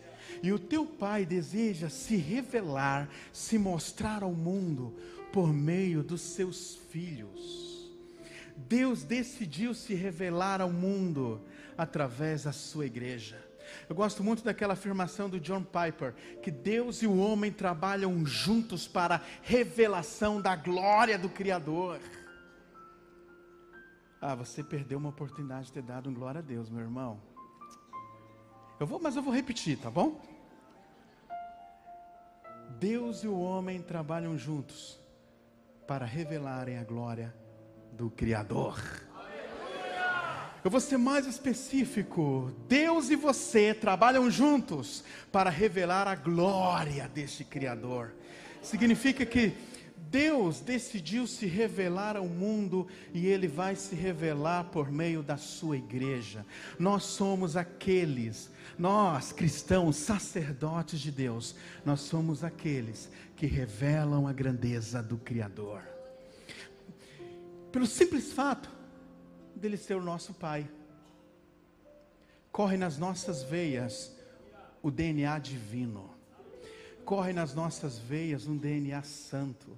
E 0.42 0.52
o 0.52 0.58
teu 0.58 0.84
pai 0.84 1.24
deseja 1.24 1.88
se 1.88 2.16
revelar, 2.16 3.08
se 3.32 3.56
mostrar 3.56 4.22
ao 4.22 4.32
mundo 4.32 4.96
por 5.32 5.52
meio 5.52 6.02
dos 6.02 6.20
seus 6.20 6.76
filhos. 6.90 7.88
Deus 8.56 9.04
decidiu 9.04 9.72
se 9.72 9.94
revelar 9.94 10.60
ao 10.60 10.70
mundo 10.70 11.40
através 11.76 12.42
da 12.42 12.52
sua 12.52 12.86
igreja. 12.86 13.38
Eu 13.88 13.94
gosto 13.94 14.24
muito 14.24 14.42
daquela 14.42 14.72
afirmação 14.72 15.28
do 15.28 15.38
John 15.38 15.62
Piper, 15.62 16.14
que 16.42 16.50
Deus 16.50 17.02
e 17.02 17.06
o 17.06 17.18
homem 17.18 17.52
trabalham 17.52 18.26
juntos 18.26 18.88
para 18.88 19.16
a 19.16 19.20
revelação 19.42 20.40
da 20.40 20.56
glória 20.56 21.18
do 21.18 21.28
Criador. 21.28 22.00
Ah, 24.20 24.34
você 24.34 24.64
perdeu 24.64 24.98
uma 24.98 25.10
oportunidade 25.10 25.66
de 25.66 25.72
ter 25.72 25.82
dado 25.82 26.10
um 26.10 26.14
glória 26.14 26.40
a 26.40 26.42
Deus, 26.42 26.68
meu 26.68 26.80
irmão. 26.80 27.20
Eu 28.80 28.86
vou, 28.86 29.00
mas 29.00 29.14
eu 29.14 29.22
vou 29.22 29.32
repetir, 29.32 29.78
tá 29.78 29.90
bom? 29.90 30.20
Deus 32.80 33.22
e 33.22 33.28
o 33.28 33.38
homem 33.38 33.80
trabalham 33.80 34.36
juntos 34.36 34.98
para 35.86 36.04
revelarem 36.04 36.78
a 36.78 36.84
glória 36.84 37.34
do 37.92 38.10
Criador. 38.10 38.78
Eu 40.64 40.70
vou 40.70 40.80
ser 40.80 40.98
mais 40.98 41.24
específico. 41.24 42.52
Deus 42.68 43.10
e 43.10 43.16
você 43.16 43.72
trabalham 43.72 44.28
juntos 44.28 45.04
para 45.30 45.48
revelar 45.48 46.08
a 46.08 46.16
glória 46.16 47.08
deste 47.08 47.44
Criador. 47.44 48.12
Significa 48.60 49.24
que 49.24 49.54
Deus 50.10 50.60
decidiu 50.60 51.26
se 51.26 51.46
revelar 51.46 52.16
ao 52.16 52.26
mundo 52.26 52.86
e 53.12 53.26
Ele 53.26 53.46
vai 53.46 53.76
se 53.76 53.94
revelar 53.94 54.64
por 54.64 54.90
meio 54.90 55.22
da 55.22 55.36
sua 55.36 55.76
igreja. 55.76 56.46
Nós 56.78 57.04
somos 57.04 57.56
aqueles, 57.56 58.50
nós 58.78 59.32
cristãos, 59.32 59.96
sacerdotes 59.96 61.00
de 61.00 61.10
Deus, 61.10 61.54
nós 61.84 62.00
somos 62.00 62.42
aqueles 62.42 63.10
que 63.36 63.46
revelam 63.46 64.26
a 64.26 64.32
grandeza 64.32 65.02
do 65.02 65.18
Criador. 65.18 65.82
Pelo 67.70 67.86
simples 67.86 68.32
fato 68.32 68.70
dele 69.54 69.76
ser 69.76 69.94
o 69.94 70.02
nosso 70.02 70.32
Pai, 70.32 70.66
corre 72.50 72.78
nas 72.78 72.96
nossas 72.96 73.42
veias 73.42 74.16
o 74.82 74.90
DNA 74.90 75.38
divino, 75.38 76.08
corre 77.04 77.34
nas 77.34 77.54
nossas 77.54 77.98
veias 77.98 78.46
um 78.46 78.56
DNA 78.56 79.02
santo 79.02 79.76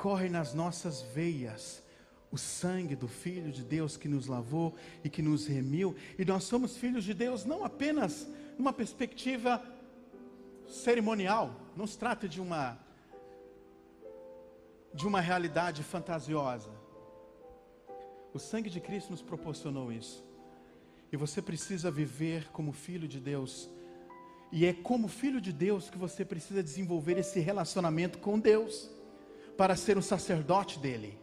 corre 0.00 0.30
nas 0.30 0.54
nossas 0.54 1.02
veias 1.02 1.82
o 2.32 2.38
sangue 2.38 2.96
do 2.96 3.06
Filho 3.06 3.52
de 3.52 3.62
Deus 3.62 3.98
que 3.98 4.08
nos 4.08 4.26
lavou 4.26 4.74
e 5.04 5.10
que 5.10 5.20
nos 5.20 5.46
remiu, 5.46 5.94
e 6.18 6.24
nós 6.24 6.44
somos 6.44 6.74
filhos 6.74 7.04
de 7.04 7.12
Deus 7.12 7.44
não 7.44 7.66
apenas 7.66 8.26
numa 8.56 8.72
perspectiva 8.72 9.62
cerimonial, 10.66 11.54
não 11.76 11.86
se 11.86 11.98
trata 11.98 12.26
de 12.26 12.40
uma 12.40 12.78
de 14.94 15.06
uma 15.06 15.20
realidade 15.20 15.82
fantasiosa. 15.82 16.70
O 18.32 18.38
sangue 18.38 18.70
de 18.70 18.80
Cristo 18.80 19.10
nos 19.10 19.22
proporcionou 19.22 19.92
isso. 19.92 20.24
E 21.12 21.16
você 21.16 21.40
precisa 21.40 21.92
viver 21.92 22.48
como 22.50 22.72
filho 22.72 23.06
de 23.06 23.20
Deus. 23.20 23.70
E 24.50 24.66
é 24.66 24.72
como 24.72 25.06
filho 25.06 25.40
de 25.40 25.52
Deus 25.52 25.88
que 25.88 25.98
você 25.98 26.24
precisa 26.24 26.60
desenvolver 26.60 27.18
esse 27.18 27.38
relacionamento 27.38 28.18
com 28.18 28.36
Deus 28.36 28.90
para 29.60 29.76
ser 29.76 29.98
um 29.98 30.00
sacerdote 30.00 30.78
dele. 30.78 31.18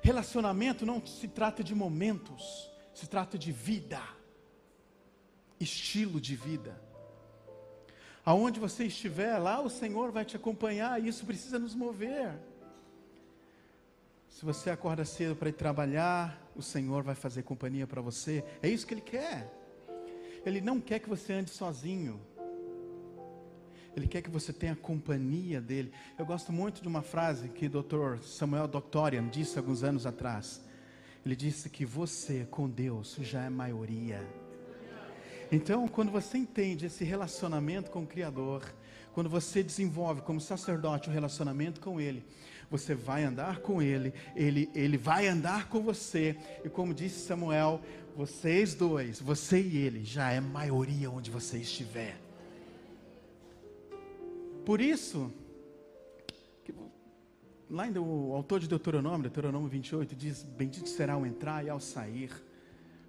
Relacionamento 0.00 0.86
não 0.86 1.04
se 1.04 1.26
trata 1.26 1.64
de 1.64 1.74
momentos, 1.74 2.70
se 2.94 3.08
trata 3.08 3.36
de 3.36 3.50
vida, 3.50 4.00
estilo 5.58 6.20
de 6.20 6.36
vida. 6.36 6.80
Aonde 8.24 8.60
você 8.60 8.84
estiver, 8.84 9.36
lá 9.36 9.60
o 9.60 9.68
Senhor 9.68 10.12
vai 10.12 10.24
te 10.24 10.36
acompanhar, 10.36 11.02
e 11.02 11.08
isso 11.08 11.26
precisa 11.26 11.58
nos 11.58 11.74
mover. 11.74 12.38
Se 14.28 14.44
você 14.44 14.70
acorda 14.70 15.04
cedo 15.04 15.34
para 15.34 15.48
ir 15.48 15.54
trabalhar, 15.54 16.40
o 16.54 16.62
Senhor 16.62 17.02
vai 17.02 17.16
fazer 17.16 17.42
companhia 17.42 17.84
para 17.84 18.00
você. 18.00 18.44
É 18.62 18.68
isso 18.68 18.86
que 18.86 18.94
Ele 18.94 19.00
quer. 19.00 19.52
Ele 20.46 20.60
não 20.60 20.80
quer 20.80 21.00
que 21.00 21.08
você 21.08 21.32
ande 21.32 21.50
sozinho. 21.50 22.27
Ele 23.96 24.06
quer 24.06 24.22
que 24.22 24.30
você 24.30 24.52
tenha 24.52 24.72
a 24.72 24.76
companhia 24.76 25.60
dele. 25.60 25.92
Eu 26.18 26.24
gosto 26.24 26.52
muito 26.52 26.80
de 26.80 26.88
uma 26.88 27.02
frase 27.02 27.48
que 27.48 27.66
o 27.66 27.70
Dr. 27.70 28.22
Samuel 28.22 28.68
Doctorian 28.68 29.28
disse 29.28 29.58
alguns 29.58 29.82
anos 29.82 30.06
atrás. 30.06 30.62
Ele 31.24 31.34
disse 31.34 31.68
que 31.68 31.84
você 31.84 32.46
com 32.50 32.68
Deus 32.68 33.16
já 33.20 33.42
é 33.42 33.50
maioria. 33.50 34.24
Então, 35.50 35.88
quando 35.88 36.12
você 36.12 36.38
entende 36.38 36.86
esse 36.86 37.04
relacionamento 37.04 37.90
com 37.90 38.02
o 38.02 38.06
Criador, 38.06 38.62
quando 39.12 39.30
você 39.30 39.62
desenvolve 39.62 40.20
como 40.20 40.40
sacerdote 40.40 41.08
o 41.08 41.10
um 41.10 41.14
relacionamento 41.14 41.80
com 41.80 42.00
Ele, 42.00 42.24
você 42.70 42.94
vai 42.94 43.24
andar 43.24 43.60
com 43.60 43.80
Ele, 43.80 44.12
Ele, 44.36 44.70
Ele 44.74 44.98
vai 44.98 45.26
andar 45.26 45.68
com 45.68 45.80
você, 45.80 46.36
e 46.64 46.68
como 46.68 46.94
disse 46.94 47.26
Samuel, 47.26 47.80
vocês 48.14 48.74
dois, 48.74 49.20
você 49.20 49.60
e 49.60 49.78
Ele, 49.78 50.04
já 50.04 50.30
é 50.30 50.40
maioria 50.40 51.10
onde 51.10 51.30
você 51.30 51.58
estiver. 51.58 52.27
Por 54.68 54.82
isso, 54.82 55.32
lá 57.70 57.84
ainda 57.84 58.02
o 58.02 58.34
autor 58.34 58.60
de 58.60 58.68
Deuteronômio, 58.68 59.22
Deuteronômio 59.22 59.66
28, 59.66 60.14
diz: 60.14 60.42
Bendito 60.42 60.90
será 60.90 61.16
o 61.16 61.24
entrar 61.24 61.64
e 61.64 61.70
ao 61.70 61.80
sair, 61.80 62.30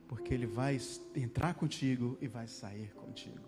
porque 0.08 0.34
ele 0.34 0.46
vai 0.46 0.80
entrar 1.14 1.56
contigo 1.56 2.18
e 2.22 2.30
vai 2.30 2.48
sair 2.48 2.94
contigo. 2.94 3.44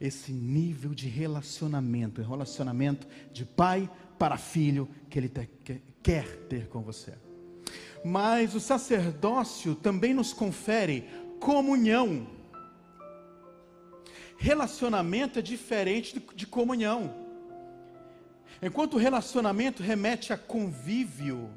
Esse 0.00 0.32
nível 0.32 0.92
de 0.92 1.06
relacionamento, 1.06 2.20
relacionamento 2.20 3.06
de 3.32 3.44
pai 3.44 3.88
para 4.18 4.36
filho 4.36 4.88
que 5.08 5.16
ele 5.16 5.28
te, 5.28 5.48
que, 5.62 5.80
quer 6.02 6.26
ter 6.48 6.66
com 6.66 6.82
você. 6.82 7.14
Mas 8.04 8.56
o 8.56 8.60
sacerdócio 8.60 9.76
também 9.76 10.12
nos 10.12 10.32
confere 10.32 11.04
comunhão 11.38 12.33
Relacionamento 14.44 15.38
é 15.38 15.42
diferente 15.42 16.22
de, 16.34 16.46
comunhão. 16.46 17.14
Enquanto 18.60 18.98
relacionamento 18.98 19.82
remete 19.82 20.34
a 20.34 20.36
convívio, 20.36 21.48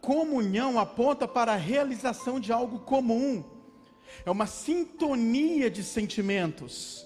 comunhão 0.00 0.78
aponta 0.78 1.26
para 1.26 1.54
a 1.54 1.56
realização 1.56 2.38
de 2.38 2.52
algo 2.52 2.78
comum. 2.78 3.44
É 4.24 4.30
uma 4.30 4.46
sintonia 4.46 5.68
de 5.68 5.82
sentimentos. 5.82 7.04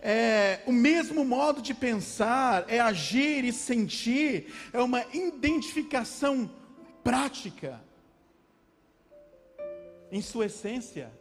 É 0.00 0.60
o 0.66 0.72
mesmo 0.72 1.22
modo 1.22 1.60
de 1.60 1.74
pensar, 1.74 2.64
é 2.68 2.80
agir 2.80 3.44
e 3.44 3.52
sentir, 3.52 4.54
é 4.72 4.80
uma 4.80 5.04
identificação 5.12 6.50
prática 7.04 7.78
em 10.10 10.22
sua 10.22 10.46
essência. 10.46 11.12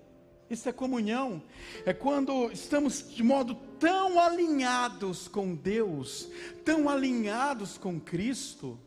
Isso 0.49 0.69
é 0.69 0.71
comunhão. 0.71 1.41
É 1.85 1.93
quando 1.93 2.51
estamos 2.51 3.09
de 3.09 3.23
modo 3.23 3.55
tão 3.79 4.19
alinhados 4.19 5.27
com 5.27 5.55
Deus, 5.55 6.29
tão 6.63 6.87
alinhados 6.87 7.77
com 7.77 7.99
Cristo, 7.99 8.79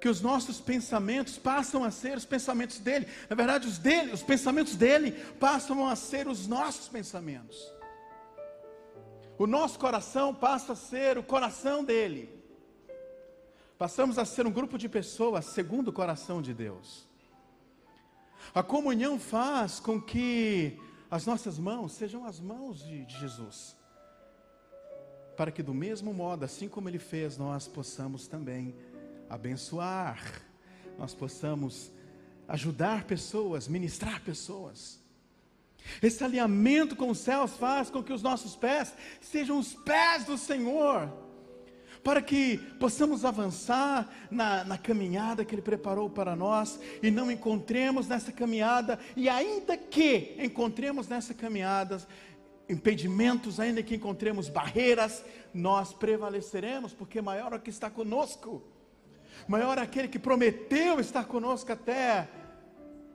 que 0.00 0.08
os 0.08 0.20
nossos 0.20 0.60
pensamentos 0.60 1.38
passam 1.38 1.84
a 1.84 1.90
ser 1.90 2.16
os 2.16 2.24
pensamentos 2.24 2.78
dele. 2.80 3.06
Na 3.30 3.36
verdade, 3.36 3.68
os 3.68 3.78
dele, 3.78 4.12
os 4.12 4.22
pensamentos 4.22 4.74
dele 4.74 5.12
passam 5.38 5.86
a 5.86 5.94
ser 5.94 6.26
os 6.26 6.46
nossos 6.48 6.88
pensamentos. 6.88 7.70
O 9.38 9.46
nosso 9.46 9.78
coração 9.78 10.34
passa 10.34 10.72
a 10.72 10.76
ser 10.76 11.18
o 11.18 11.22
coração 11.22 11.84
dele. 11.84 12.28
Passamos 13.78 14.18
a 14.18 14.24
ser 14.24 14.46
um 14.46 14.50
grupo 14.50 14.76
de 14.76 14.88
pessoas 14.88 15.44
segundo 15.46 15.88
o 15.88 15.92
coração 15.92 16.42
de 16.42 16.52
Deus. 16.52 17.11
A 18.54 18.62
comunhão 18.62 19.18
faz 19.18 19.80
com 19.80 20.00
que 20.00 20.78
as 21.10 21.26
nossas 21.26 21.58
mãos 21.58 21.92
sejam 21.92 22.24
as 22.24 22.40
mãos 22.40 22.82
de, 22.84 23.04
de 23.04 23.18
Jesus. 23.18 23.76
Para 25.36 25.50
que, 25.50 25.62
do 25.62 25.74
mesmo 25.74 26.12
modo, 26.12 26.44
assim 26.44 26.68
como 26.68 26.88
Ele 26.88 26.98
fez, 26.98 27.38
nós 27.38 27.66
possamos 27.66 28.26
também 28.26 28.74
abençoar, 29.28 30.42
nós 30.98 31.14
possamos 31.14 31.90
ajudar 32.46 33.04
pessoas, 33.04 33.68
ministrar 33.68 34.22
pessoas. 34.22 35.00
Esse 36.02 36.22
alinhamento 36.22 36.94
com 36.94 37.10
os 37.10 37.18
céus 37.18 37.56
faz 37.56 37.90
com 37.90 38.02
que 38.02 38.12
os 38.12 38.22
nossos 38.22 38.54
pés 38.54 38.94
sejam 39.20 39.58
os 39.58 39.74
pés 39.74 40.24
do 40.24 40.36
Senhor 40.36 41.10
para 42.02 42.20
que 42.20 42.58
possamos 42.80 43.24
avançar 43.24 44.08
na, 44.30 44.64
na 44.64 44.76
caminhada 44.76 45.44
que 45.44 45.54
Ele 45.54 45.62
preparou 45.62 46.10
para 46.10 46.34
nós 46.34 46.80
e 47.02 47.10
não 47.10 47.30
encontremos 47.30 48.08
nessa 48.08 48.32
caminhada, 48.32 48.98
e 49.16 49.28
ainda 49.28 49.76
que 49.76 50.34
encontremos 50.38 51.08
nessa 51.08 51.32
caminhada 51.32 52.02
impedimentos, 52.68 53.60
ainda 53.60 53.82
que 53.82 53.94
encontremos 53.94 54.48
barreiras, 54.48 55.24
nós 55.52 55.92
prevaleceremos, 55.92 56.92
porque 56.92 57.20
maior 57.20 57.52
é 57.52 57.56
o 57.56 57.60
que 57.60 57.70
está 57.70 57.90
conosco, 57.90 58.62
maior 59.46 59.78
é 59.78 59.82
aquele 59.82 60.08
que 60.08 60.18
prometeu 60.18 60.98
estar 60.98 61.24
conosco 61.24 61.70
até 61.72 62.28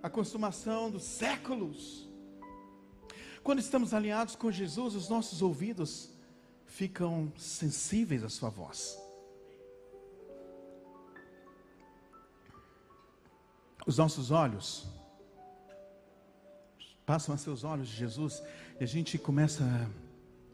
a 0.02 0.10
consumação 0.10 0.90
dos 0.90 1.04
séculos. 1.04 2.08
Quando 3.44 3.60
estamos 3.60 3.94
alinhados 3.94 4.36
com 4.36 4.52
Jesus, 4.52 4.96
os 4.96 5.10
nossos 5.10 5.42
ouvidos 5.42 6.17
ficam 6.78 7.34
sensíveis 7.36 8.24
à 8.24 8.30
sua 8.30 8.52
voz. 8.52 8.96
Os 13.88 13.98
nossos 13.98 14.30
olhos 14.30 14.86
passam 17.04 17.34
a 17.34 17.38
ser 17.38 17.50
os 17.50 17.64
olhos 17.64 17.88
de 17.88 17.96
Jesus 17.96 18.44
e 18.80 18.84
a 18.84 18.88
gente 18.88 19.18
começa 19.18 19.64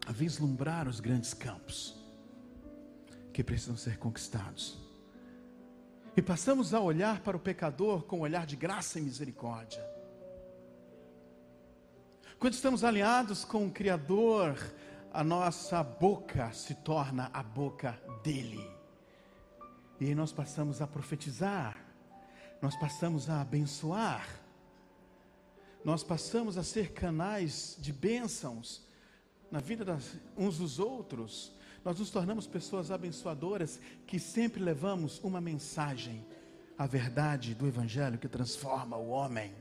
a, 0.08 0.12
vislumbrar 0.14 0.88
os 0.88 1.02
grandes 1.02 1.34
campos 1.34 1.94
que 3.34 3.44
precisam 3.44 3.76
ser 3.76 3.98
conquistados. 3.98 4.78
E 6.16 6.22
passamos 6.22 6.74
a 6.74 6.80
olhar 6.80 7.20
para 7.20 7.36
o 7.36 7.40
pecador 7.40 8.04
com 8.04 8.20
um 8.20 8.22
olhar 8.22 8.46
de 8.46 8.56
graça 8.56 8.98
e 8.98 9.02
misericórdia. 9.02 9.84
Quando 12.40 12.54
estamos 12.54 12.82
alinhados 12.82 13.44
com 13.44 13.68
o 13.68 13.72
Criador, 13.72 14.56
a 15.14 15.24
nossa 15.24 15.84
boca 15.84 16.52
se 16.52 16.74
torna 16.74 17.30
a 17.32 17.44
boca 17.44 18.02
dele. 18.24 18.68
E 20.00 20.06
aí 20.06 20.16
nós 20.16 20.34
passamos 20.34 20.82
a 20.82 20.88
profetizar, 20.88 21.78
nós 22.60 22.76
passamos 22.76 23.30
a 23.30 23.40
abençoar, 23.40 24.28
nós 25.86 26.04
passamos 26.04 26.58
a 26.58 26.64
ser 26.64 26.94
canais 26.94 27.78
de 27.80 27.94
bênçãos 27.94 28.82
na 29.52 29.60
vida 29.60 29.86
das, 29.86 30.16
uns 30.36 30.58
dos 30.58 30.80
outros. 30.80 31.54
Nós 31.86 32.00
nos 32.00 32.10
tornamos 32.10 32.48
pessoas 32.48 32.90
abençoadoras 32.90 33.80
que 34.08 34.18
sempre 34.18 34.64
levamos 34.64 35.20
uma 35.24 35.40
mensagem, 35.40 36.26
a 36.76 36.88
verdade 36.88 37.54
do 37.54 37.68
Evangelho 37.68 38.18
que 38.18 38.28
transforma 38.28 38.98
o 38.98 39.10
homem. 39.10 39.54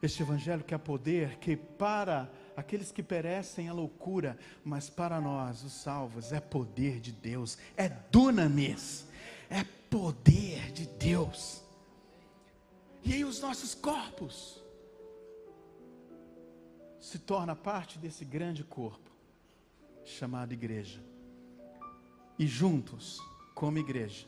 Este 0.00 0.22
Evangelho 0.22 0.64
que 0.64 0.74
é 0.74 0.78
poder, 0.78 1.36
que 1.38 1.56
para 1.56 2.30
aqueles 2.56 2.90
que 2.90 3.02
perecem 3.02 3.68
é 3.68 3.72
loucura, 3.72 4.38
mas 4.64 4.88
para 4.88 5.20
nós, 5.20 5.62
os 5.62 5.72
salvos, 5.72 6.32
é 6.32 6.40
poder 6.40 7.00
de 7.00 7.12
Deus, 7.12 7.58
é 7.76 7.88
dunamis, 7.88 9.06
é 9.50 9.62
poder 9.90 10.72
de 10.72 10.86
Deus. 10.86 11.62
E 13.04 13.12
aí 13.12 13.24
os 13.24 13.40
nossos 13.40 13.74
corpos 13.74 14.60
se 16.98 17.18
torna 17.18 17.54
parte 17.54 17.98
desse 17.98 18.24
grande 18.24 18.64
corpo 18.64 19.10
chamado 20.04 20.52
igreja. 20.52 21.00
e 22.38 22.46
juntos, 22.46 23.18
como 23.54 23.78
igreja, 23.78 24.26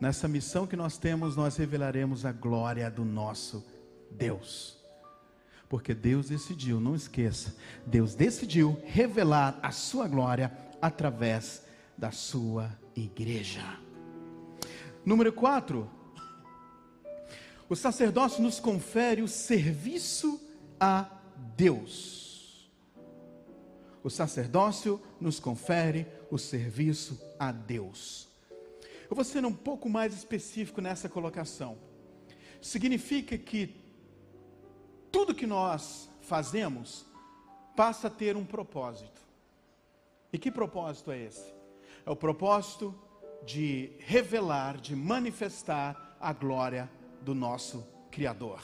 nessa 0.00 0.26
missão 0.26 0.66
que 0.66 0.74
nós 0.74 0.96
temos, 0.96 1.36
nós 1.36 1.56
revelaremos 1.56 2.24
a 2.24 2.32
glória 2.32 2.90
do 2.90 3.04
nosso 3.04 3.62
Deus. 4.10 4.79
Porque 5.70 5.94
Deus 5.94 6.28
decidiu, 6.28 6.80
não 6.80 6.96
esqueça, 6.96 7.54
Deus 7.86 8.16
decidiu 8.16 8.76
revelar 8.86 9.56
a 9.62 9.70
sua 9.70 10.08
glória 10.08 10.50
através 10.82 11.62
da 11.96 12.10
sua 12.10 12.76
igreja. 12.96 13.78
Número 15.06 15.32
4. 15.32 15.88
O 17.68 17.76
sacerdócio 17.76 18.42
nos 18.42 18.58
confere 18.58 19.22
o 19.22 19.28
serviço 19.28 20.40
a 20.80 21.08
Deus. 21.56 22.68
O 24.02 24.10
sacerdócio 24.10 25.00
nos 25.20 25.38
confere 25.38 26.04
o 26.32 26.36
serviço 26.36 27.16
a 27.38 27.52
Deus. 27.52 28.28
Eu 29.08 29.14
vou 29.14 29.24
ser 29.24 29.44
um 29.44 29.54
pouco 29.54 29.88
mais 29.88 30.14
específico 30.14 30.80
nessa 30.80 31.08
colocação. 31.08 31.78
Significa 32.60 33.38
que 33.38 33.78
tudo 35.10 35.34
que 35.34 35.46
nós 35.46 36.10
fazemos 36.22 37.06
passa 37.76 38.08
a 38.08 38.10
ter 38.10 38.36
um 38.36 38.44
propósito. 38.44 39.20
E 40.32 40.38
que 40.38 40.50
propósito 40.50 41.10
é 41.10 41.18
esse? 41.18 41.52
É 42.04 42.10
o 42.10 42.16
propósito 42.16 42.94
de 43.44 43.92
revelar, 43.98 44.78
de 44.78 44.94
manifestar 44.94 46.16
a 46.20 46.32
glória 46.32 46.90
do 47.22 47.34
nosso 47.34 47.86
Criador. 48.10 48.60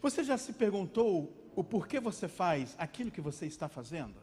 Você 0.00 0.24
já 0.24 0.36
se 0.36 0.52
perguntou 0.52 1.32
o 1.54 1.62
porquê 1.62 2.00
você 2.00 2.28
faz 2.28 2.74
aquilo 2.78 3.10
que 3.10 3.20
você 3.20 3.46
está 3.46 3.68
fazendo? 3.68 4.16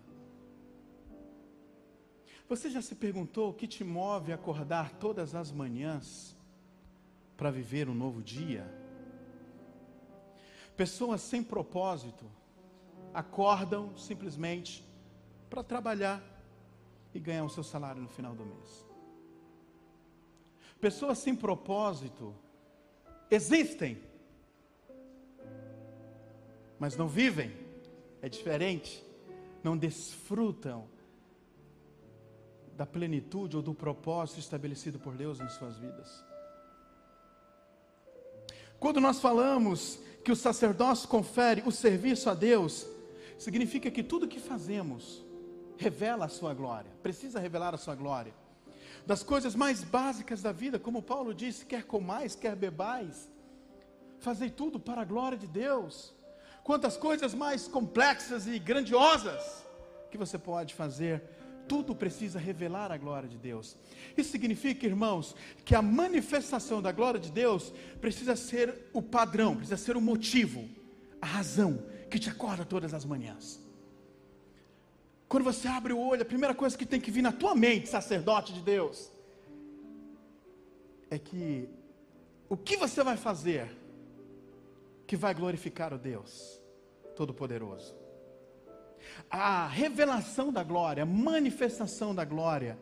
Você 2.47 2.69
já 2.69 2.81
se 2.81 2.95
perguntou 2.95 3.51
o 3.51 3.53
que 3.53 3.67
te 3.67 3.83
move 3.83 4.31
a 4.31 4.35
acordar 4.35 4.93
todas 4.95 5.35
as 5.35 5.51
manhãs 5.51 6.35
para 7.37 7.51
viver 7.51 7.87
um 7.87 7.93
novo 7.93 8.21
dia? 8.23 8.78
Pessoas 10.79 11.19
sem 11.19 11.43
propósito 11.43 12.23
acordam 13.13 13.97
simplesmente 13.97 14.81
para 15.49 15.61
trabalhar 15.61 16.23
e 17.13 17.19
ganhar 17.19 17.43
o 17.43 17.49
seu 17.49 17.65
salário 17.65 18.01
no 18.01 18.07
final 18.07 18.33
do 18.33 18.45
mês. 18.45 18.85
Pessoas 20.79 21.17
sem 21.17 21.35
propósito 21.35 22.33
existem, 23.29 24.01
mas 26.79 26.95
não 26.95 27.09
vivem, 27.09 27.51
é 28.21 28.29
diferente, 28.29 29.03
não 29.61 29.77
desfrutam 29.77 30.87
da 32.77 32.85
plenitude 32.85 33.57
ou 33.57 33.61
do 33.61 33.73
propósito 33.73 34.39
estabelecido 34.39 34.97
por 34.97 35.13
Deus 35.17 35.41
em 35.41 35.49
suas 35.49 35.77
vidas. 35.77 36.23
Quando 38.79 39.01
nós 39.01 39.19
falamos 39.19 39.99
que 40.23 40.31
o 40.31 40.35
sacerdócio 40.35 41.07
confere 41.07 41.63
o 41.65 41.71
serviço 41.71 42.29
a 42.29 42.33
Deus, 42.33 42.85
significa 43.37 43.89
que 43.89 44.03
tudo 44.03 44.27
que 44.27 44.39
fazemos 44.39 45.25
revela 45.77 46.25
a 46.25 46.29
sua 46.29 46.53
glória, 46.53 46.91
precisa 47.01 47.39
revelar 47.39 47.73
a 47.73 47.77
sua 47.77 47.95
glória 47.95 48.33
das 49.09 49.23
coisas 49.23 49.55
mais 49.55 49.83
básicas 49.83 50.41
da 50.41 50.51
vida, 50.51 50.77
como 50.77 51.01
Paulo 51.01 51.33
disse: 51.33 51.65
quer 51.65 51.83
comais, 51.83 52.35
quer 52.35 52.55
bebais, 52.55 53.27
fazei 54.19 54.51
tudo 54.51 54.79
para 54.79 55.01
a 55.01 55.05
glória 55.05 55.35
de 55.37 55.47
Deus. 55.47 56.13
Quantas 56.63 56.95
coisas 56.95 57.33
mais 57.33 57.67
complexas 57.67 58.45
e 58.45 58.59
grandiosas 58.59 59.65
que 60.11 60.17
você 60.17 60.37
pode 60.37 60.75
fazer, 60.75 61.23
tudo 61.69 61.95
precisa 61.95 62.39
revelar 62.39 62.91
a 62.91 62.97
glória 62.97 63.29
de 63.29 63.37
Deus. 63.37 63.77
Isso 64.17 64.31
significa, 64.31 64.87
irmãos, 64.87 65.35
que 65.63 65.75
a 65.75 65.81
manifestação 65.81 66.81
da 66.81 66.91
glória 66.91 67.19
de 67.19 67.31
Deus 67.31 67.71
precisa 68.01 68.35
ser 68.35 68.89
o 68.91 69.01
padrão, 69.01 69.55
precisa 69.55 69.77
ser 69.77 69.95
o 69.95 70.01
motivo, 70.01 70.67
a 71.21 71.27
razão 71.27 71.85
que 72.09 72.17
te 72.17 72.29
acorda 72.29 72.65
todas 72.65 72.93
as 72.93 73.05
manhãs. 73.05 73.59
Quando 75.27 75.43
você 75.43 75.67
abre 75.67 75.93
o 75.93 75.99
olho, 75.99 76.23
a 76.23 76.25
primeira 76.25 76.55
coisa 76.55 76.75
que 76.75 76.87
tem 76.87 76.99
que 76.99 77.11
vir 77.11 77.21
na 77.21 77.31
tua 77.31 77.53
mente, 77.53 77.87
sacerdote 77.87 78.51
de 78.51 78.61
Deus, 78.61 79.11
é 81.11 81.19
que 81.19 81.69
o 82.49 82.57
que 82.57 82.75
você 82.75 83.03
vai 83.03 83.15
fazer 83.15 83.69
que 85.05 85.15
vai 85.15 85.33
glorificar 85.35 85.93
o 85.93 85.99
Deus 85.99 86.59
Todo-Poderoso. 87.15 87.98
A 89.29 89.67
revelação 89.67 90.51
da 90.51 90.63
glória, 90.63 91.03
a 91.03 91.05
manifestação 91.05 92.13
da 92.13 92.25
glória, 92.25 92.77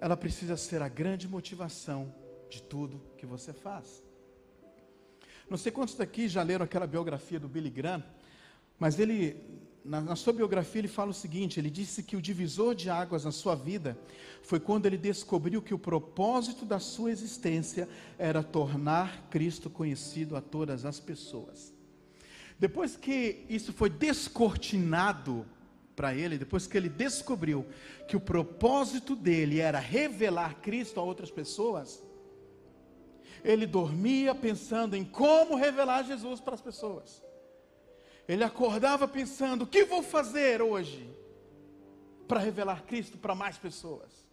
ela 0.00 0.16
precisa 0.16 0.56
ser 0.56 0.82
a 0.82 0.88
grande 0.88 1.28
motivação 1.28 2.12
de 2.48 2.62
tudo 2.62 3.00
que 3.16 3.26
você 3.26 3.52
faz. 3.52 4.02
Não 5.48 5.58
sei 5.58 5.70
quantos 5.72 5.94
daqui 5.94 6.28
já 6.28 6.42
leram 6.42 6.64
aquela 6.64 6.86
biografia 6.86 7.38
do 7.38 7.48
Billy 7.48 7.70
Graham, 7.70 8.02
mas 8.78 8.98
ele 8.98 9.36
na, 9.84 10.00
na, 10.00 10.16
sua 10.16 10.32
biografia, 10.32 10.80
ele 10.80 10.88
fala 10.88 11.10
o 11.10 11.14
seguinte: 11.14 11.58
ele 11.58 11.70
disse 11.70 12.02
que 12.02 12.16
o 12.16 12.22
divisor 12.22 12.74
de 12.74 12.90
águas 12.90 13.24
na 13.24 13.32
sua 13.32 13.54
vida 13.54 13.98
foi 14.42 14.60
quando 14.60 14.86
ele 14.86 14.96
descobriu 14.96 15.62
que 15.62 15.74
o 15.74 15.78
propósito 15.78 16.64
da 16.64 16.78
sua 16.78 17.10
existência 17.10 17.88
era 18.18 18.42
tornar 18.42 19.28
Cristo 19.30 19.70
conhecido 19.70 20.36
a 20.36 20.40
todas 20.40 20.84
as 20.84 21.00
pessoas. 21.00 21.72
Depois 22.60 22.94
que 22.94 23.46
isso 23.48 23.72
foi 23.72 23.88
descortinado 23.88 25.46
para 25.96 26.14
ele, 26.14 26.36
depois 26.36 26.66
que 26.66 26.76
ele 26.76 26.90
descobriu 26.90 27.64
que 28.06 28.18
o 28.18 28.20
propósito 28.20 29.16
dele 29.16 29.60
era 29.60 29.78
revelar 29.78 30.56
Cristo 30.60 31.00
a 31.00 31.02
outras 31.02 31.30
pessoas, 31.30 32.04
ele 33.42 33.64
dormia 33.64 34.34
pensando 34.34 34.94
em 34.94 35.06
como 35.06 35.56
revelar 35.56 36.04
Jesus 36.04 36.38
para 36.38 36.54
as 36.54 36.60
pessoas. 36.60 37.22
Ele 38.28 38.44
acordava 38.44 39.08
pensando: 39.08 39.62
o 39.62 39.66
que 39.66 39.86
vou 39.86 40.02
fazer 40.02 40.60
hoje 40.60 41.08
para 42.28 42.40
revelar 42.40 42.84
Cristo 42.84 43.16
para 43.16 43.34
mais 43.34 43.56
pessoas? 43.56 44.28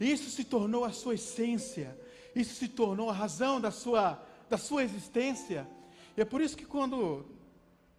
E 0.00 0.10
isso 0.10 0.30
se 0.30 0.44
tornou 0.44 0.82
a 0.82 0.92
sua 0.92 1.14
essência, 1.14 1.94
isso 2.34 2.54
se 2.54 2.68
tornou 2.68 3.10
a 3.10 3.12
razão 3.12 3.60
da 3.60 3.70
sua, 3.70 4.18
da 4.48 4.56
sua 4.56 4.82
existência. 4.82 5.75
E 6.16 6.20
é 6.20 6.24
por 6.24 6.40
isso 6.40 6.56
que 6.56 6.64
quando 6.64 7.26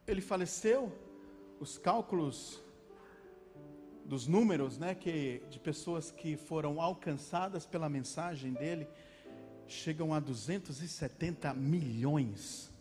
ele 0.06 0.22
faleceu, 0.22 0.92
os 1.60 1.78
cálculos 1.78 2.62
dos 4.06 4.28
números, 4.28 4.78
né, 4.78 4.96
que 4.96 5.42
de 5.50 5.60
pessoas 5.60 6.12
que 6.12 6.38
foram 6.38 6.82
alcançadas 6.82 7.66
pela 7.66 7.90
mensagem 7.90 8.54
dele 8.54 8.88
chegam 9.68 10.14
a 10.14 10.20
270 10.20 11.54
milhões 11.54 12.72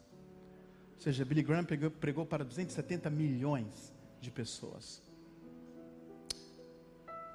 ou 0.97 1.03
seja, 1.03 1.25
Billy 1.25 1.43
Graham 1.43 1.65
pregou, 1.65 1.91
pregou 1.91 2.27
para 2.27 2.43
270 2.43 3.11
milhões 3.11 3.93
de 4.21 4.31
pessoas. 4.31 5.03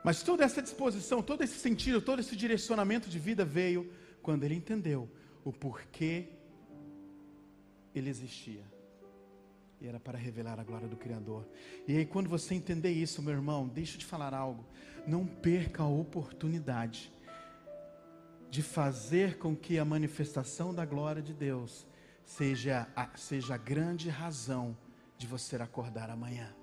Mas 0.04 0.24
toda 0.24 0.44
essa 0.44 0.62
disposição, 0.62 1.22
todo 1.22 1.44
esse 1.44 1.60
sentido, 1.60 2.02
todo 2.02 2.20
esse 2.20 2.36
direcionamento 2.36 3.08
de 3.08 3.20
vida 3.20 3.46
veio 3.46 3.94
quando 4.22 4.44
ele 4.44 4.56
entendeu 4.56 5.08
o 5.46 5.54
porquê 5.54 6.28
ele 7.94 8.10
existia. 8.10 8.64
E 9.80 9.88
era 9.88 10.00
para 10.00 10.18
revelar 10.18 10.60
a 10.60 10.64
glória 10.64 10.88
do 10.88 10.96
Criador. 10.96 11.48
E 11.88 11.98
aí, 11.98 12.06
quando 12.06 12.30
você 12.30 12.54
entender 12.54 12.92
isso, 12.92 13.22
meu 13.22 13.34
irmão, 13.34 13.68
deixa 13.68 13.96
eu 13.96 14.00
te 14.00 14.06
falar 14.06 14.34
algo. 14.34 14.64
Não 15.08 15.26
perca 15.26 15.84
a 15.84 15.88
oportunidade 15.88 17.12
de 18.50 18.62
fazer 18.62 19.38
com 19.38 19.56
que 19.56 19.80
a 19.80 19.86
manifestação 19.86 20.74
da 20.74 20.86
glória 20.86 21.22
de 21.22 21.34
Deus 21.34 21.88
seja 22.24 22.88
a, 22.96 23.18
seja 23.18 23.56
a 23.56 23.58
grande 23.58 24.10
razão 24.10 24.78
de 25.18 25.26
você 25.26 25.56
acordar 25.56 26.10
amanhã. 26.10 26.54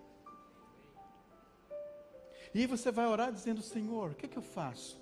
E 2.54 2.60
aí 2.60 2.66
você 2.66 2.92
vai 2.92 3.06
orar 3.06 3.32
dizendo: 3.32 3.62
Senhor, 3.62 4.10
o 4.10 4.14
que, 4.14 4.26
é 4.26 4.28
que 4.28 4.38
eu 4.38 4.42
faço? 4.42 5.00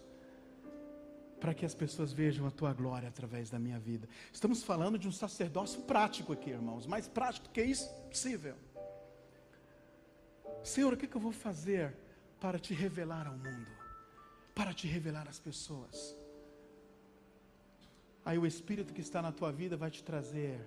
Para 1.41 1.55
que 1.55 1.65
as 1.67 1.75
pessoas 1.75 2.13
vejam 2.13 2.47
a 2.47 2.51
tua 2.51 2.73
glória 2.73 3.09
através 3.09 3.51
da 3.51 3.59
minha 3.59 3.79
vida. 3.79 4.09
Estamos 4.33 4.63
falando 4.63 4.99
de 4.99 5.07
um 5.07 5.13
sacerdócio 5.13 5.83
prático 5.83 6.33
aqui, 6.33 6.51
irmãos. 6.51 6.87
Mais 6.87 7.07
prático 7.07 7.49
que 7.51 7.63
isso, 7.63 7.89
possível. 8.11 8.57
Senhor, 10.65 10.93
o 10.93 10.97
que, 10.97 11.07
que 11.07 11.17
eu 11.17 11.21
vou 11.21 11.33
fazer 11.33 11.95
para 12.41 12.59
te 12.59 12.75
revelar 12.75 13.27
ao 13.27 13.37
mundo? 13.37 13.71
Para 14.55 14.73
te 14.73 14.87
revelar 14.87 15.29
às 15.29 15.39
pessoas? 15.39 16.17
Aí 18.25 18.37
o 18.39 18.47
Espírito 18.47 18.93
que 18.93 19.01
está 19.01 19.23
na 19.23 19.31
tua 19.31 19.53
vida 19.53 19.77
vai 19.77 19.91
te 19.91 20.03
trazer 20.03 20.59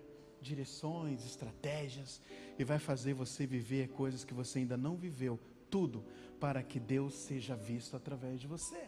direções, 0.42 1.26
estratégias 1.26 2.22
e 2.58 2.64
vai 2.64 2.80
fazer 2.80 3.14
você 3.14 3.46
viver 3.46 3.90
coisas 3.90 4.24
que 4.24 4.34
você 4.34 4.60
ainda 4.60 4.78
não 4.78 4.96
viveu. 4.96 5.38
Tudo 5.70 6.06
para 6.40 6.64
que 6.64 6.80
Deus 6.80 7.14
seja 7.14 7.56
visto 7.56 7.98
através 7.98 8.40
de 8.40 8.48
você. 8.48 8.88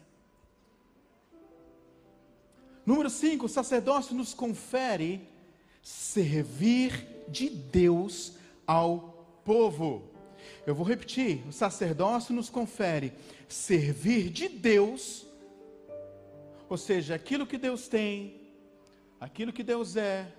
Número 2.84 3.08
5, 3.08 3.46
o 3.46 3.48
sacerdócio 3.48 4.14
nos 4.14 4.34
confere 4.34 5.28
servir 5.82 7.24
de 7.28 7.48
Deus 7.48 8.34
ao 8.66 9.40
povo. 9.44 10.10
Eu 10.66 10.74
vou 10.74 10.84
repetir: 10.84 11.46
o 11.46 11.52
sacerdócio 11.52 12.34
nos 12.34 12.50
confere 12.50 13.12
servir 13.48 14.30
de 14.30 14.48
Deus, 14.48 15.24
ou 16.68 16.76
seja, 16.76 17.14
aquilo 17.14 17.46
que 17.46 17.56
Deus 17.56 17.86
tem, 17.86 18.40
aquilo 19.20 19.52
que 19.52 19.62
Deus 19.62 19.96
é, 19.96 20.32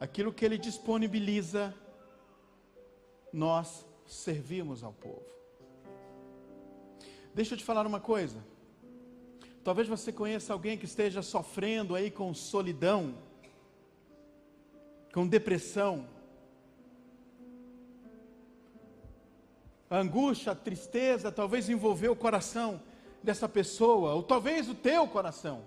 aquilo 0.00 0.32
que 0.32 0.44
Ele 0.46 0.56
disponibiliza, 0.56 1.74
nós 3.30 3.84
servimos 4.06 4.82
ao 4.82 4.92
povo. 4.94 5.26
Deixa 7.34 7.52
eu 7.52 7.58
te 7.58 7.64
falar 7.64 7.86
uma 7.86 8.00
coisa. 8.00 8.42
Talvez 9.64 9.88
você 9.88 10.12
conheça 10.12 10.52
alguém 10.52 10.78
que 10.78 10.84
esteja 10.84 11.22
sofrendo 11.22 11.94
aí 11.94 12.10
com 12.10 12.32
solidão, 12.32 13.14
com 15.12 15.26
depressão, 15.26 16.06
angústia, 19.90 20.54
tristeza, 20.54 21.32
talvez 21.32 21.68
envolveu 21.68 22.12
o 22.12 22.16
coração 22.16 22.80
dessa 23.22 23.48
pessoa, 23.48 24.14
ou 24.14 24.22
talvez 24.22 24.68
o 24.68 24.74
teu 24.74 25.06
coração. 25.08 25.64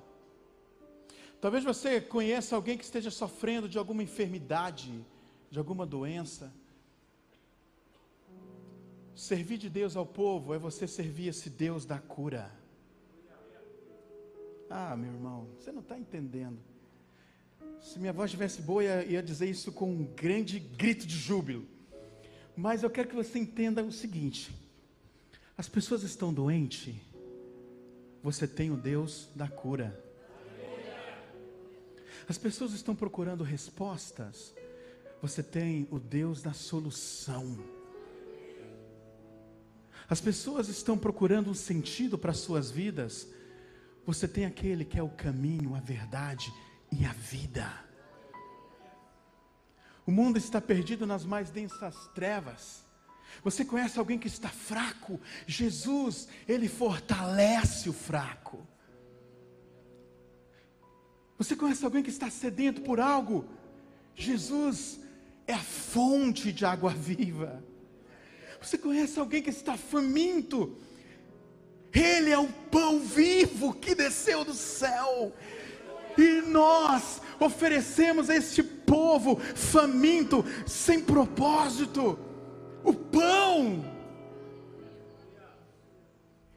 Talvez 1.39 1.63
você 1.63 1.99
conheça 1.99 2.55
alguém 2.55 2.77
que 2.77 2.83
esteja 2.83 3.09
sofrendo 3.09 3.67
de 3.67 3.77
alguma 3.77 4.03
enfermidade, 4.03 5.03
de 5.49 5.57
alguma 5.57 5.85
doença. 5.85 6.53
Servir 9.15 9.57
de 9.57 9.69
Deus 9.69 9.95
ao 9.95 10.05
povo 10.05 10.53
é 10.53 10.59
você 10.59 10.87
servir 10.87 11.27
esse 11.27 11.49
Deus 11.49 11.83
da 11.83 11.99
cura. 11.99 12.60
Ah, 14.73 14.95
meu 14.95 15.11
irmão, 15.11 15.49
você 15.59 15.69
não 15.69 15.81
está 15.81 15.99
entendendo. 15.99 16.57
Se 17.81 17.99
minha 17.99 18.13
voz 18.13 18.29
estivesse 18.29 18.61
boa, 18.61 18.81
eu 18.81 19.11
ia 19.11 19.21
dizer 19.21 19.49
isso 19.49 19.69
com 19.69 19.91
um 19.91 20.05
grande 20.15 20.59
grito 20.59 21.05
de 21.05 21.17
júbilo. 21.17 21.67
Mas 22.55 22.81
eu 22.81 22.89
quero 22.89 23.09
que 23.09 23.15
você 23.15 23.37
entenda 23.37 23.83
o 23.83 23.91
seguinte: 23.91 24.49
as 25.57 25.67
pessoas 25.67 26.03
estão 26.03 26.33
doentes, 26.33 26.95
você 28.23 28.47
tem 28.47 28.71
o 28.71 28.77
Deus 28.77 29.27
da 29.35 29.49
cura. 29.49 30.01
As 32.29 32.37
pessoas 32.37 32.71
estão 32.71 32.95
procurando 32.95 33.43
respostas, 33.43 34.53
você 35.21 35.43
tem 35.43 35.85
o 35.91 35.99
Deus 35.99 36.41
da 36.41 36.53
solução. 36.53 37.59
As 40.07 40.21
pessoas 40.21 40.69
estão 40.69 40.97
procurando 40.97 41.49
um 41.49 41.53
sentido 41.53 42.17
para 42.17 42.33
suas 42.33 42.71
vidas, 42.71 43.27
você 44.05 44.27
tem 44.27 44.45
aquele 44.45 44.83
que 44.83 44.97
é 44.97 45.03
o 45.03 45.09
caminho, 45.09 45.75
a 45.75 45.79
verdade 45.79 46.53
e 46.91 47.05
a 47.05 47.13
vida. 47.13 47.71
O 50.05 50.11
mundo 50.11 50.37
está 50.37 50.59
perdido 50.59 51.05
nas 51.05 51.23
mais 51.23 51.49
densas 51.49 51.95
trevas. 52.15 52.83
Você 53.43 53.63
conhece 53.63 53.97
alguém 53.97 54.19
que 54.19 54.27
está 54.27 54.49
fraco? 54.49 55.19
Jesus, 55.47 56.27
ele 56.47 56.67
fortalece 56.67 57.89
o 57.89 57.93
fraco. 57.93 58.67
Você 61.37 61.55
conhece 61.55 61.83
alguém 61.85 62.03
que 62.03 62.09
está 62.09 62.29
sedento 62.29 62.81
por 62.81 62.99
algo? 62.99 63.45
Jesus 64.15 64.99
é 65.47 65.53
a 65.53 65.59
fonte 65.59 66.51
de 66.51 66.65
água 66.65 66.91
viva. 66.93 67.63
Você 68.61 68.77
conhece 68.77 69.19
alguém 69.19 69.41
que 69.41 69.49
está 69.49 69.75
faminto? 69.75 70.77
Ele 71.93 72.31
é 72.31 72.37
o 72.39 72.47
pão 72.47 72.99
vivo 72.99 73.73
que 73.73 73.93
desceu 73.93 74.45
do 74.45 74.53
céu. 74.53 75.33
E 76.17 76.41
nós 76.41 77.21
oferecemos 77.39 78.29
a 78.29 78.35
este 78.35 78.63
povo 78.63 79.37
faminto, 79.55 80.45
sem 80.65 80.99
propósito, 80.99 82.17
o 82.83 82.93
pão. 82.93 83.83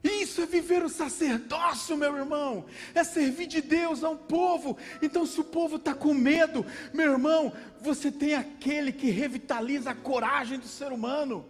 Isso 0.03 0.43
é 0.43 0.47
viver 0.47 0.85
o 0.85 0.89
sacerdócio, 0.89 1.97
meu 1.97 2.15
irmão, 2.15 2.67
é 2.95 3.03
servir 3.03 3.47
de 3.47 3.63
Deus 3.63 4.05
ao 4.05 4.17
povo. 4.17 4.77
Então, 5.01 5.25
se 5.25 5.41
o 5.41 5.45
povo 5.45 5.77
está 5.77 5.95
com 5.95 6.13
medo, 6.13 6.65
meu 6.93 7.13
irmão, 7.13 7.53
você 7.81 8.13
tem 8.13 8.35
aquele 8.35 8.93
que 8.93 9.11
revitaliza 9.11 9.91
a 9.91 9.95
coragem 9.95 10.59
do 10.59 10.69
ser 10.69 10.93
humano. 10.93 11.47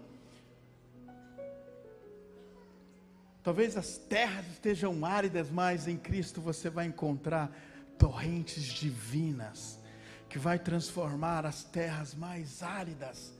Talvez 3.45 3.77
as 3.77 3.99
terras 3.99 4.47
estejam 4.47 5.05
áridas, 5.05 5.51
mas 5.51 5.87
em 5.87 5.99
Cristo 5.99 6.41
você 6.41 6.71
vai 6.71 6.87
encontrar 6.87 7.55
torrentes 7.99 8.65
divinas 8.65 9.79
que 10.31 10.39
vai 10.39 10.59
transformar 10.59 11.45
as 11.45 11.63
terras 11.63 12.15
mais 12.15 12.63
áridas 12.63 13.35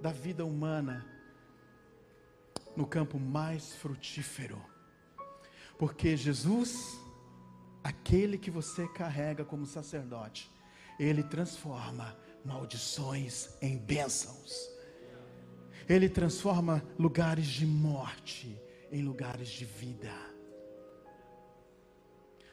da 0.00 0.10
vida 0.10 0.46
humana 0.46 1.06
no 2.74 2.86
campo 2.86 3.18
mais 3.18 3.74
frutífero. 3.74 4.58
Porque 5.78 6.16
Jesus, 6.16 6.98
aquele 7.84 8.38
que 8.38 8.50
você 8.50 8.88
carrega 8.88 9.44
como 9.44 9.66
sacerdote, 9.66 10.50
ele 10.98 11.22
transforma 11.22 12.16
maldições 12.46 13.50
em 13.60 13.76
bênçãos. 13.76 14.70
Ele 15.86 16.08
transforma 16.08 16.82
lugares 16.98 17.46
de 17.46 17.66
morte 17.66 18.58
em 18.90 19.02
lugares 19.02 19.48
de 19.48 19.64
vida. 19.64 20.12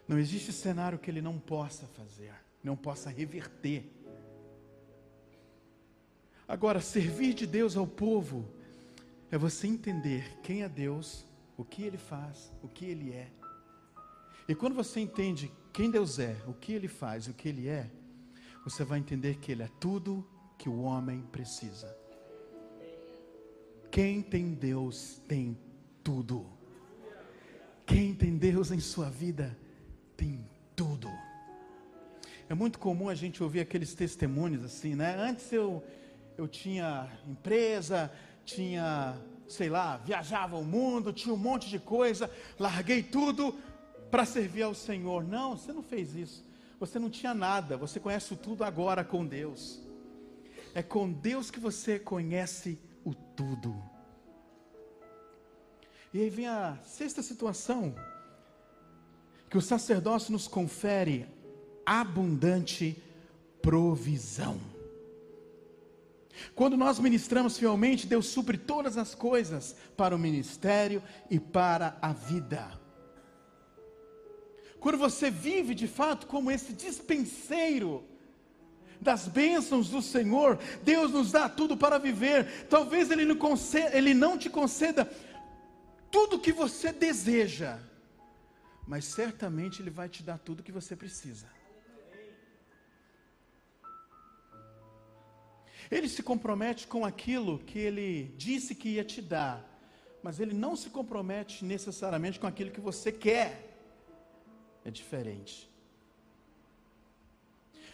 Não 0.08 0.18
existe 0.18 0.54
cenário 0.54 0.98
que 0.98 1.12
ele 1.12 1.22
não 1.22 1.38
possa 1.38 1.86
fazer, 1.88 2.34
não 2.64 2.76
possa 2.76 3.10
reverter. 3.10 3.92
Agora, 6.48 6.80
servir 6.80 7.34
de 7.34 7.46
Deus 7.46 7.76
ao 7.76 7.86
povo 7.86 8.48
é 9.30 9.38
você 9.38 9.68
entender 9.68 10.40
quem 10.42 10.64
é 10.64 10.70
Deus, 10.70 11.26
o 11.58 11.66
que 11.66 11.84
ele 11.84 11.98
faz, 11.98 12.54
o 12.64 12.70
que 12.70 12.86
ele 12.86 13.12
é. 13.12 13.30
E 14.48 14.56
quando 14.56 14.74
você 14.74 15.02
entende 15.02 15.52
quem 15.74 15.92
Deus 15.92 16.20
é, 16.20 16.42
o 16.48 16.54
que 16.54 16.72
ele 16.72 16.88
faz, 16.88 17.28
o 17.28 17.34
que 17.34 17.50
ele 17.50 17.68
é, 17.68 17.92
você 18.64 18.86
vai 18.86 19.00
entender 19.00 19.38
que 19.38 19.52
ele 19.52 19.64
é 19.64 19.70
tudo 19.80 20.26
que 20.58 20.70
o 20.70 20.82
homem 20.82 21.22
precisa. 21.32 21.96
Quem 23.92 24.22
tem 24.22 24.54
Deus 24.54 25.22
tem 25.28 25.58
tudo. 26.08 26.46
Quem 27.86 28.16
tem 28.16 28.38
Deus 28.38 28.72
em 28.72 28.80
sua 28.80 29.10
vida 29.10 29.58
tem 30.16 30.40
tudo. 30.74 31.12
É 32.48 32.54
muito 32.54 32.80
comum 32.80 33.10
a 33.10 33.14
gente 33.14 33.44
ouvir 33.44 33.60
aqueles 33.60 33.94
testemunhos 33.94 34.64
assim, 34.64 34.96
né? 34.96 35.18
Antes 35.20 35.52
eu, 35.52 35.84
eu 36.38 36.48
tinha 36.48 37.12
empresa, 37.28 38.10
tinha, 38.46 39.20
sei 39.50 39.68
lá, 39.68 39.98
viajava 39.98 40.56
o 40.56 40.64
mundo, 40.64 41.12
tinha 41.12 41.36
um 41.36 41.38
monte 41.38 41.68
de 41.68 41.78
coisa, 41.78 42.32
larguei 42.58 43.04
tudo 43.04 43.54
para 44.10 44.24
servir 44.24 44.62
ao 44.62 44.74
Senhor. 44.74 45.26
Não, 45.26 45.58
você 45.58 45.74
não 45.74 45.84
fez 45.84 46.16
isso. 46.16 46.46
Você 46.80 46.98
não 46.98 47.10
tinha 47.10 47.34
nada, 47.34 47.76
você 47.76 48.00
conhece 48.00 48.34
tudo 48.38 48.64
agora 48.64 49.04
com 49.04 49.26
Deus. 49.26 49.82
É 50.74 50.82
com 50.82 51.12
Deus 51.12 51.52
que 51.52 51.60
você 51.60 52.00
conhece 52.00 52.80
o 53.04 53.14
tudo. 53.14 53.97
E 56.14 56.22
aí 56.22 56.30
vem 56.30 56.48
a 56.48 56.78
sexta 56.84 57.22
situação 57.22 57.94
que 59.50 59.58
o 59.58 59.62
sacerdócio 59.62 60.32
nos 60.32 60.48
confere 60.48 61.28
abundante 61.86 63.02
provisão. 63.62 64.60
Quando 66.56 66.78
nós 66.78 67.00
ministramos 67.00 67.58
fielmente, 67.58 68.08
Deus 68.08 68.28
supre 68.28 68.58
todas 68.58 68.98
as 68.98 69.16
coisas 69.16 69.76
para 69.96 70.16
o 70.16 70.20
ministério 70.20 71.02
e 71.30 71.40
para 71.40 71.98
a 72.02 72.14
vida. 72.14 72.72
Quando 74.80 74.98
você 74.98 75.32
vive 75.32 75.74
de 75.74 75.88
fato 75.88 76.28
como 76.28 76.52
esse 76.52 76.74
dispenseiro 76.74 78.04
das 79.02 79.28
bênçãos 79.28 79.90
do 79.90 80.02
Senhor, 80.02 80.60
Deus 80.84 81.12
nos 81.12 81.32
dá 81.32 81.48
tudo 81.50 81.76
para 81.78 81.98
viver. 81.98 82.68
Talvez 82.70 83.12
Ele 83.12 83.26
não, 83.26 83.36
conceda, 83.36 83.98
Ele 83.98 84.14
não 84.14 84.38
te 84.38 84.50
conceda 84.50 85.10
tudo 86.18 86.40
que 86.40 86.52
você 86.52 86.92
deseja, 86.92 87.80
mas 88.88 89.06
certamente 89.06 89.84
Ele 89.84 89.92
vai 89.92 90.10
te 90.10 90.24
dar 90.24 90.40
tudo 90.40 90.64
que 90.64 90.72
você 90.72 90.96
precisa. 90.96 91.48
Ele 95.92 96.10
se 96.10 96.24
compromete 96.24 96.88
com 96.88 97.06
aquilo 97.06 97.60
que 97.60 97.78
Ele 97.78 98.34
disse 98.36 98.74
que 98.74 98.90
ia 98.96 99.04
te 99.04 99.22
dar, 99.22 99.64
mas 100.24 100.40
Ele 100.40 100.56
não 100.56 100.76
se 100.76 100.90
compromete 100.90 101.64
necessariamente 101.64 102.40
com 102.40 102.48
aquilo 102.48 102.72
que 102.72 102.82
você 102.82 103.12
quer. 103.12 103.78
É 104.84 104.90
diferente. 104.90 105.70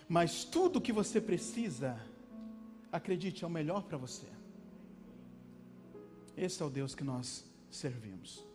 Mas 0.08 0.46
tudo 0.46 0.80
que 0.80 0.94
você 0.94 1.20
precisa, 1.20 2.00
acredite, 2.90 3.44
é 3.44 3.48
o 3.48 3.50
melhor 3.50 3.84
para 3.84 3.98
você. 3.98 4.28
Esse 6.38 6.64
é 6.64 6.66
o 6.66 6.70
Deus 6.70 6.96
que 6.96 7.04
nós 7.04 7.52
servimos. 7.76 8.46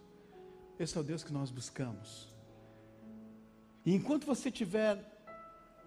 Esse 0.79 0.97
é 0.97 1.01
o 1.01 1.05
Deus 1.05 1.25
que 1.25 1.33
nós 1.33 1.51
buscamos. 1.51 2.29
E 3.85 3.95
enquanto 3.95 4.27
você 4.27 4.49
estiver 4.49 5.03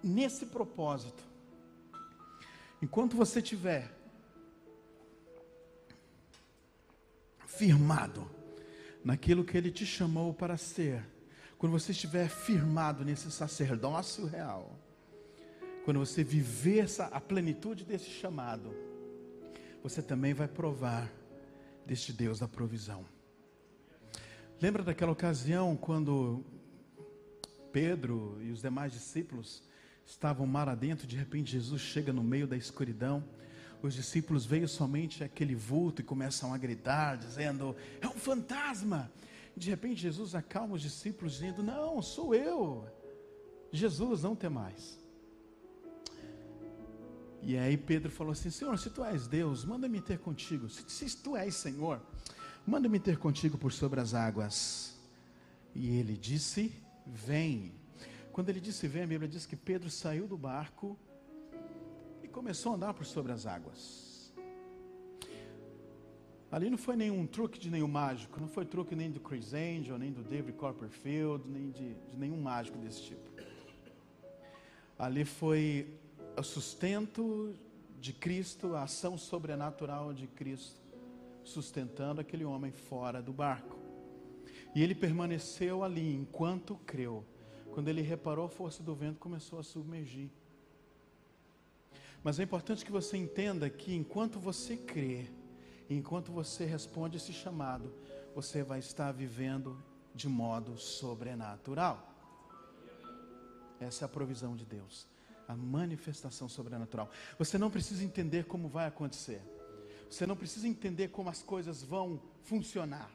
nesse 0.03 0.47
propósito, 0.47 1.23
enquanto 2.81 3.15
você 3.15 3.39
estiver 3.39 3.91
firmado 7.45 8.29
naquilo 9.03 9.45
que 9.45 9.55
Ele 9.57 9.71
te 9.71 9.85
chamou 9.85 10.33
para 10.33 10.57
ser, 10.57 11.05
quando 11.57 11.73
você 11.73 11.91
estiver 11.91 12.27
firmado 12.27 13.05
nesse 13.05 13.31
sacerdócio 13.31 14.25
real, 14.25 14.75
quando 15.85 15.99
você 15.99 16.23
viver 16.23 16.79
essa, 16.85 17.05
a 17.05 17.21
plenitude 17.21 17.83
desse 17.83 18.09
chamado, 18.09 18.75
você 19.83 20.01
também 20.01 20.33
vai 20.33 20.47
provar 20.47 21.11
deste 21.85 22.13
Deus 22.13 22.39
da 22.39 22.47
provisão. 22.47 23.05
Lembra 24.61 24.83
daquela 24.83 25.11
ocasião 25.11 25.75
quando 25.75 26.45
Pedro 27.73 28.37
e 28.43 28.51
os 28.51 28.61
demais 28.61 28.93
discípulos 28.93 29.63
estavam 30.05 30.45
mar 30.45 30.69
adentro, 30.69 31.07
de 31.07 31.17
repente 31.17 31.53
Jesus 31.53 31.81
chega 31.81 32.13
no 32.13 32.23
meio 32.23 32.45
da 32.45 32.55
escuridão. 32.55 33.23
Os 33.81 33.95
discípulos 33.95 34.45
veem 34.45 34.67
somente 34.67 35.23
aquele 35.23 35.55
vulto 35.55 36.01
e 36.01 36.03
começam 36.03 36.53
a 36.53 36.59
gritar, 36.59 37.17
dizendo: 37.17 37.75
É 37.99 38.07
um 38.07 38.13
fantasma. 38.13 39.11
De 39.57 39.67
repente 39.71 39.99
Jesus 39.99 40.35
acalma 40.35 40.75
os 40.75 40.81
discípulos, 40.83 41.33
dizendo: 41.33 41.63
Não, 41.63 41.99
sou 41.99 42.35
eu. 42.35 42.87
Jesus, 43.71 44.21
não 44.21 44.35
tem 44.35 44.51
mais. 44.51 44.99
E 47.41 47.57
aí 47.57 47.75
Pedro 47.77 48.11
falou 48.11 48.33
assim: 48.33 48.51
Senhor, 48.51 48.77
se 48.77 48.91
tu 48.91 49.03
és 49.03 49.25
Deus, 49.25 49.65
manda-me 49.65 49.99
ter 49.99 50.19
contigo. 50.19 50.69
Se, 50.69 50.83
se 50.87 51.17
tu 51.17 51.35
és 51.35 51.55
Senhor, 51.55 51.99
manda-me 52.65 52.99
ter 52.99 53.17
contigo 53.17 53.57
por 53.57 53.71
sobre 53.71 53.99
as 53.99 54.13
águas. 54.13 54.97
E 55.73 55.97
ele 55.97 56.17
disse: 56.17 56.73
Vem. 57.05 57.73
Quando 58.31 58.49
ele 58.49 58.61
disse 58.61 58.87
vem, 58.87 59.03
a 59.03 59.07
Bíblia 59.07 59.27
diz 59.27 59.45
que 59.45 59.57
Pedro 59.57 59.89
saiu 59.89 60.25
do 60.25 60.37
barco 60.37 60.97
e 62.23 62.27
começou 62.27 62.71
a 62.71 62.75
andar 62.75 62.93
por 62.93 63.05
sobre 63.05 63.31
as 63.31 63.45
águas. 63.45 64.33
Ali 66.49 66.69
não 66.69 66.77
foi 66.77 66.95
nenhum 66.95 67.25
truque 67.25 67.59
de 67.59 67.69
nenhum 67.69 67.87
mágico, 67.87 68.39
não 68.39 68.47
foi 68.47 68.65
truque 68.65 68.95
nem 68.95 69.09
do 69.09 69.19
Chris 69.19 69.53
Angel, 69.53 69.97
nem 69.97 70.11
do 70.11 70.21
David 70.21 70.57
Copperfield, 70.57 71.47
nem 71.47 71.71
de, 71.71 71.93
de 71.93 72.17
nenhum 72.17 72.41
mágico 72.41 72.77
desse 72.77 73.01
tipo. 73.03 73.29
Ali 74.97 75.23
foi 75.23 75.97
o 76.37 76.43
sustento 76.43 77.55
de 77.99 78.13
Cristo, 78.13 78.75
a 78.75 78.83
ação 78.83 79.17
sobrenatural 79.17 80.13
de 80.13 80.27
Cristo, 80.27 80.80
sustentando 81.43 82.21
aquele 82.21 82.45
homem 82.45 82.71
fora 82.71 83.21
do 83.21 83.33
barco. 83.33 83.77
E 84.73 84.81
ele 84.81 84.95
permaneceu 84.95 85.83
ali 85.83 86.15
enquanto 86.15 86.75
creu. 86.85 87.25
Quando 87.73 87.87
ele 87.87 88.01
reparou 88.01 88.45
a 88.45 88.49
força 88.49 88.83
do 88.83 88.95
vento, 88.95 89.19
começou 89.19 89.59
a 89.59 89.63
submergir. 89.63 90.29
Mas 92.23 92.39
é 92.39 92.43
importante 92.43 92.85
que 92.85 92.91
você 92.91 93.17
entenda 93.17 93.69
que 93.69 93.95
enquanto 93.95 94.39
você 94.39 94.77
crê, 94.77 95.27
enquanto 95.89 96.31
você 96.31 96.65
responde 96.65 97.17
esse 97.17 97.33
chamado, 97.33 97.93
você 98.35 98.63
vai 98.63 98.79
estar 98.79 99.11
vivendo 99.11 99.83
de 100.13 100.29
modo 100.29 100.77
sobrenatural. 100.77 102.07
Essa 103.79 104.03
é 104.03 104.07
a 104.07 104.09
provisão 104.09 104.55
de 104.55 104.65
Deus, 104.65 105.07
a 105.47 105.55
manifestação 105.55 106.47
sobrenatural. 106.47 107.09
Você 107.39 107.57
não 107.57 107.71
precisa 107.71 108.03
entender 108.03 108.45
como 108.45 108.69
vai 108.69 108.87
acontecer. 108.87 109.41
Você 110.11 110.27
não 110.27 110.35
precisa 110.35 110.67
entender 110.67 111.07
como 111.07 111.29
as 111.29 111.41
coisas 111.41 111.81
vão 111.81 112.21
funcionar. 112.43 113.09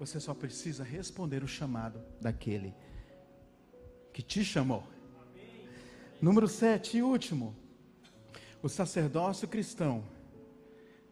Você 0.00 0.18
só 0.18 0.34
precisa 0.34 0.82
responder 0.82 1.44
o 1.44 1.48
chamado 1.48 2.02
daquele 2.20 2.74
que 4.12 4.20
te 4.20 4.44
chamou. 4.44 4.82
Número 6.20 6.48
sete 6.48 6.98
e 6.98 7.02
último. 7.04 7.54
O 8.60 8.68
sacerdócio 8.68 9.46
cristão 9.46 10.02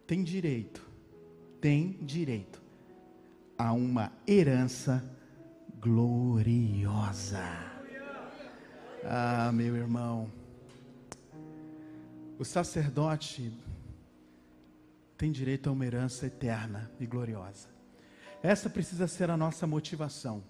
tem 0.09 0.24
direito, 0.24 0.85
tem 1.61 1.92
direito 2.03 2.61
a 3.57 3.72
uma 3.72 4.12
herança 4.27 5.09
gloriosa. 5.79 7.46
Ah, 9.05 9.53
meu 9.53 9.77
irmão, 9.77 10.33
o 12.40 12.44
sacerdote 12.44 13.53
tem 15.18 15.33
direito 15.33 15.68
a 15.68 15.72
uma 15.72 15.85
herança 15.85 16.26
eterna 16.26 16.88
e 17.00 17.04
gloriosa. 17.04 17.68
Essa 18.40 18.70
precisa 18.70 19.09
ser 19.09 19.31
a 19.31 19.37
nossa 19.37 19.66
motivação. 19.66 20.44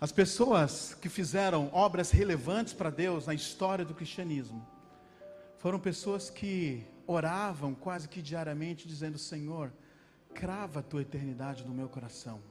As 0.00 0.10
pessoas 0.10 0.94
que 0.94 1.08
fizeram 1.08 1.70
obras 1.72 2.10
relevantes 2.10 2.72
para 2.72 2.90
Deus 2.90 3.26
na 3.26 3.34
história 3.34 3.84
do 3.84 3.94
cristianismo 3.94 4.66
foram 5.58 5.78
pessoas 5.78 6.28
que 6.28 6.84
oravam 7.06 7.72
quase 7.72 8.08
que 8.08 8.20
diariamente, 8.20 8.88
dizendo: 8.88 9.16
Senhor, 9.16 9.72
crava 10.34 10.80
a 10.80 10.82
tua 10.82 11.02
eternidade 11.02 11.64
no 11.64 11.72
meu 11.72 11.88
coração, 11.88 12.42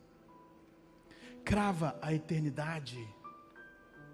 crava 1.43 1.97
a 2.01 2.13
eternidade 2.13 2.97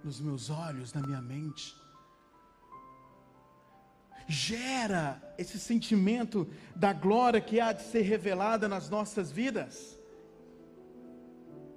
nos 0.03 0.19
meus 0.19 0.49
olhos, 0.49 0.93
na 0.93 1.01
minha 1.01 1.21
mente. 1.21 1.75
Gera 4.27 5.21
esse 5.37 5.59
sentimento 5.59 6.47
da 6.75 6.93
glória 6.93 7.41
que 7.41 7.59
há 7.59 7.71
de 7.71 7.83
ser 7.83 8.01
revelada 8.01 8.67
nas 8.67 8.89
nossas 8.89 9.31
vidas 9.31 9.99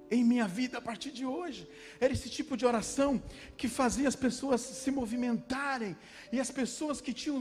em 0.09 0.23
minha 0.23 0.47
vida 0.47 0.77
a 0.77 0.81
partir 0.81 1.11
de 1.11 1.25
hoje. 1.25 1.67
Era 1.99 2.13
esse 2.13 2.29
tipo 2.29 2.55
de 2.55 2.65
oração 2.65 3.21
que 3.55 3.67
fazia 3.67 4.07
as 4.07 4.15
pessoas 4.15 4.61
se 4.61 4.91
movimentarem 4.91 5.95
e 6.31 6.39
as 6.39 6.51
pessoas 6.51 7.01
que 7.01 7.13
tinham 7.13 7.39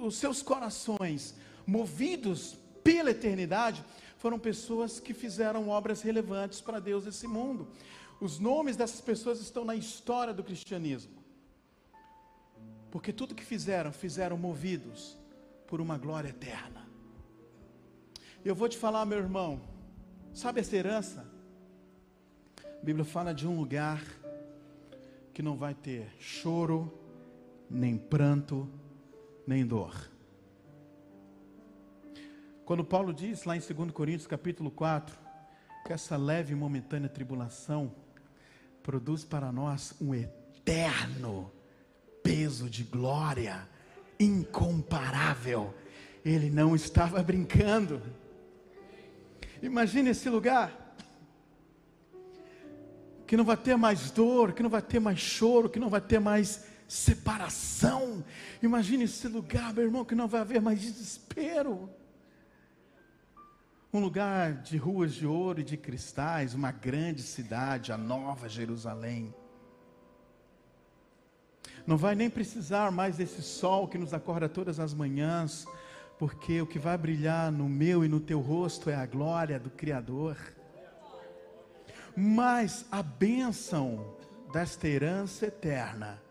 os 0.00 0.16
seus 0.16 0.42
corações 0.42 1.34
movidos 1.66 2.56
pela 2.82 3.10
eternidade 3.10 3.84
foram 4.16 4.38
pessoas 4.38 4.98
que 4.98 5.14
fizeram 5.14 5.68
obras 5.68 6.02
relevantes 6.02 6.60
para 6.60 6.80
Deus 6.80 7.04
nesse 7.04 7.26
mundo. 7.26 7.68
Os 8.20 8.38
nomes 8.38 8.76
dessas 8.76 9.00
pessoas 9.00 9.40
estão 9.40 9.64
na 9.64 9.76
história 9.76 10.34
do 10.34 10.42
cristianismo. 10.42 11.12
Porque 12.90 13.12
tudo 13.12 13.34
que 13.34 13.44
fizeram, 13.44 13.92
fizeram 13.92 14.36
movidos 14.36 15.18
por 15.66 15.80
uma 15.80 15.98
glória 15.98 16.28
eterna. 16.28 16.88
Eu 18.44 18.54
vou 18.54 18.68
te 18.68 18.78
falar, 18.78 19.04
meu 19.04 19.18
irmão, 19.18 19.60
sabe 20.32 20.60
essa 20.60 20.76
herança? 20.76 21.26
A 22.64 22.84
Bíblia 22.84 23.04
fala 23.04 23.34
de 23.34 23.46
um 23.46 23.58
lugar 23.58 24.02
que 25.34 25.42
não 25.42 25.56
vai 25.56 25.74
ter 25.74 26.08
choro, 26.18 26.92
nem 27.68 27.98
pranto, 27.98 28.68
nem 29.46 29.66
dor. 29.66 30.10
Quando 32.64 32.84
Paulo 32.84 33.12
diz 33.12 33.44
lá 33.44 33.56
em 33.56 33.60
2 33.60 33.90
Coríntios 33.92 34.26
capítulo 34.26 34.70
4, 34.70 35.18
que 35.86 35.92
essa 35.92 36.16
leve 36.16 36.52
e 36.52 36.56
momentânea 36.56 37.08
tribulação 37.08 37.92
produz 38.82 39.24
para 39.24 39.50
nós 39.50 39.94
um 40.00 40.14
eterno 40.14 41.50
peso 42.22 42.68
de 42.68 42.84
glória 42.84 43.68
incomparável. 44.18 45.74
Ele 46.24 46.50
não 46.50 46.74
estava 46.74 47.22
brincando. 47.22 48.02
Imagine 49.62 50.10
esse 50.10 50.28
lugar 50.28 50.96
que 53.26 53.36
não 53.36 53.44
vai 53.44 53.56
ter 53.56 53.76
mais 53.76 54.10
dor, 54.10 54.52
que 54.52 54.62
não 54.62 54.70
vai 54.70 54.80
ter 54.80 54.98
mais 54.98 55.18
choro, 55.18 55.68
que 55.68 55.78
não 55.78 55.90
vai 55.90 56.00
ter 56.00 56.18
mais 56.18 56.64
separação. 56.88 58.24
Imagine 58.62 59.04
esse 59.04 59.28
lugar, 59.28 59.74
meu 59.74 59.84
irmão, 59.84 60.04
que 60.04 60.14
não 60.14 60.26
vai 60.26 60.40
haver 60.40 60.60
mais 60.62 60.80
desespero. 60.80 61.90
Um 63.92 64.00
lugar 64.00 64.54
de 64.62 64.76
ruas 64.76 65.14
de 65.14 65.26
ouro 65.26 65.60
e 65.60 65.64
de 65.64 65.76
cristais, 65.76 66.54
uma 66.54 66.72
grande 66.72 67.22
cidade, 67.22 67.92
a 67.92 67.98
nova 67.98 68.48
Jerusalém. 68.48 69.34
Não 71.88 71.96
vai 71.96 72.14
nem 72.14 72.28
precisar 72.28 72.92
mais 72.92 73.16
desse 73.16 73.40
sol 73.40 73.88
que 73.88 73.96
nos 73.96 74.12
acorda 74.12 74.46
todas 74.46 74.78
as 74.78 74.92
manhãs, 74.92 75.66
porque 76.18 76.60
o 76.60 76.66
que 76.66 76.78
vai 76.78 76.98
brilhar 76.98 77.50
no 77.50 77.66
meu 77.66 78.04
e 78.04 78.08
no 78.08 78.20
teu 78.20 78.40
rosto 78.40 78.90
é 78.90 78.94
a 78.94 79.06
glória 79.06 79.58
do 79.58 79.70
Criador. 79.70 80.36
Mas 82.14 82.84
a 82.92 83.02
bênção 83.02 84.14
desta 84.52 84.86
herança 84.86 85.46
eterna 85.46 86.22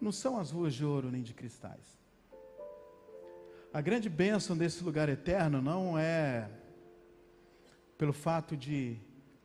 não 0.00 0.10
são 0.10 0.38
as 0.38 0.50
ruas 0.50 0.72
de 0.72 0.86
ouro 0.86 1.10
nem 1.10 1.20
de 1.20 1.34
cristais. 1.34 2.00
A 3.74 3.82
grande 3.82 4.08
bênção 4.08 4.56
desse 4.56 4.82
lugar 4.82 5.10
eterno 5.10 5.60
não 5.60 5.98
é 5.98 6.48
pelo 7.98 8.14
fato 8.14 8.56
de 8.56 8.98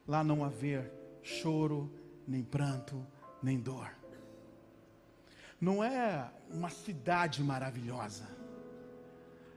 lá 0.07 0.23
não 0.23 0.41
haver 0.41 0.89
choro, 1.21 1.91
nem 2.25 2.41
pranto, 2.45 3.05
nem 3.43 3.59
dor. 3.59 3.89
Não 5.59 5.83
é 5.83 6.29
uma 6.49 6.69
cidade 6.69 7.43
maravilhosa. 7.43 8.27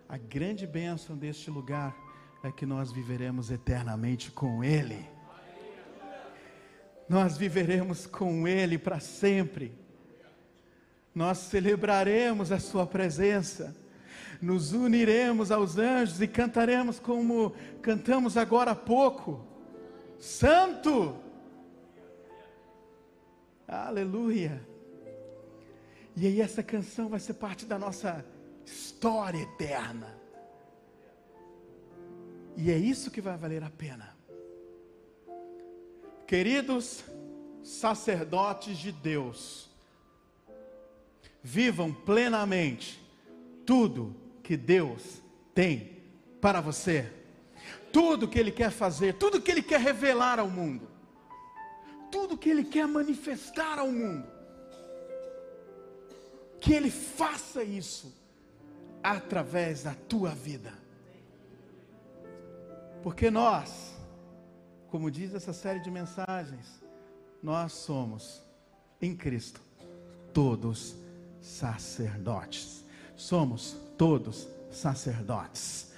A 0.09 0.16
grande 0.16 0.66
bênção 0.66 1.16
deste 1.16 1.51
lugar 1.51 1.97
é 2.43 2.51
que 2.53 2.64
nós 2.64 2.93
viveremos 2.93 3.51
eternamente 3.51 4.30
com 4.30 4.62
Ele. 4.62 5.05
Nós 7.09 7.37
viveremos 7.37 8.07
com 8.07 8.47
Ele 8.47 8.78
para 8.78 9.01
sempre. 9.01 9.72
Nós 11.14 11.39
celebraremos 11.39 12.53
a 12.53 12.59
Sua 12.59 12.87
presença. 12.87 13.74
nos 14.41 14.72
uniremos 14.72 15.51
aos 15.51 15.78
anjos 15.78 16.20
e 16.20 16.28
cantaremos 16.28 17.01
como 17.01 17.55
cantamos 17.80 18.37
agora 18.37 18.72
há 18.72 18.76
pouco: 18.76 19.45
Santo! 20.18 21.26
Aleluia! 23.66 24.66
E 26.16 26.26
aí, 26.26 26.40
essa 26.40 26.62
canção 26.62 27.08
vai 27.08 27.20
ser 27.20 27.34
parte 27.34 27.66
da 27.66 27.78
nossa 27.78 28.24
história 28.64 29.38
eterna. 29.38 30.16
E 32.56 32.70
é 32.70 32.78
isso 32.78 33.10
que 33.10 33.20
vai 33.20 33.36
valer 33.36 33.62
a 33.62 33.70
pena. 33.70 34.16
Queridos 36.26 37.04
sacerdotes 37.62 38.78
de 38.78 38.92
Deus, 38.92 39.68
vivam 41.42 41.92
plenamente 41.92 43.00
tudo 43.64 44.16
que 44.42 44.56
Deus 44.56 45.20
tem 45.54 46.02
para 46.40 46.60
você, 46.60 47.12
tudo 47.92 48.28
que 48.28 48.38
Ele 48.38 48.50
quer 48.50 48.70
fazer, 48.70 49.14
tudo 49.14 49.40
que 49.40 49.50
Ele 49.50 49.62
quer 49.62 49.80
revelar 49.80 50.38
ao 50.38 50.48
mundo, 50.48 50.88
tudo 52.16 52.38
que 52.38 52.48
Ele 52.48 52.64
quer 52.64 52.88
manifestar 52.88 53.78
ao 53.78 53.92
mundo, 53.92 54.26
que 56.58 56.72
Ele 56.72 56.90
faça 56.90 57.62
isso 57.62 58.10
através 59.02 59.82
da 59.82 59.94
tua 59.94 60.30
vida, 60.30 60.72
porque 63.02 63.30
nós, 63.30 63.94
como 64.88 65.10
diz 65.10 65.34
essa 65.34 65.52
série 65.52 65.80
de 65.80 65.90
mensagens, 65.90 66.82
nós 67.42 67.72
somos 67.72 68.42
em 69.00 69.14
Cristo 69.14 69.60
todos 70.32 70.96
sacerdotes. 71.42 72.82
Somos 73.14 73.76
todos 73.98 74.48
sacerdotes. 74.70 75.92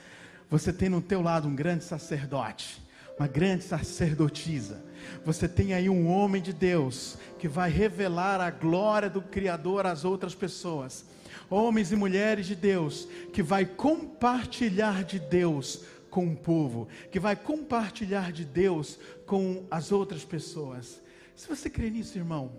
Você 0.51 0.73
tem 0.73 0.89
no 0.89 1.01
teu 1.01 1.23
lado 1.23 1.47
um 1.47 1.55
grande 1.55 1.85
sacerdote, 1.85 2.83
uma 3.19 3.27
grande 3.27 3.65
sacerdotisa. 3.65 4.85
Você 5.25 5.49
tem 5.49 5.75
aí 5.75 5.89
um 5.89 6.09
homem 6.09 6.41
de 6.41 6.53
Deus 6.53 7.19
que 7.39 7.49
vai 7.49 7.71
revelar 7.71 8.41
a 8.41 8.51
glória 8.51 9.11
do 9.11 9.21
Criador 9.21 9.87
às 9.87 10.05
outras 10.05 10.35
pessoas. 10.35 11.05
Homens 11.51 11.91
e 11.91 11.97
mulheres 11.97 12.47
de 12.47 12.55
Deus 12.55 13.09
que 13.33 13.43
vai 13.43 13.65
compartilhar 13.65 15.03
de 15.05 15.19
Deus 15.19 15.85
com 16.11 16.27
o 16.27 16.37
povo, 16.37 16.89
que 17.11 17.21
vai 17.21 17.37
compartilhar 17.37 18.33
de 18.33 18.45
Deus 18.45 18.99
com 19.27 19.67
as 19.71 19.93
outras 19.93 20.25
pessoas. 20.25 21.03
Se 21.35 21.49
você 21.49 21.69
crê 21.69 21.91
nisso, 21.91 22.17
irmão, 22.17 22.53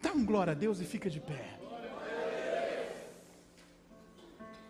dá 0.00 0.12
um 0.12 0.24
glória 0.24 0.52
a 0.52 0.54
Deus 0.54 0.80
e 0.80 0.84
fica 0.84 1.08
de 1.08 1.20
pé. 1.20 1.61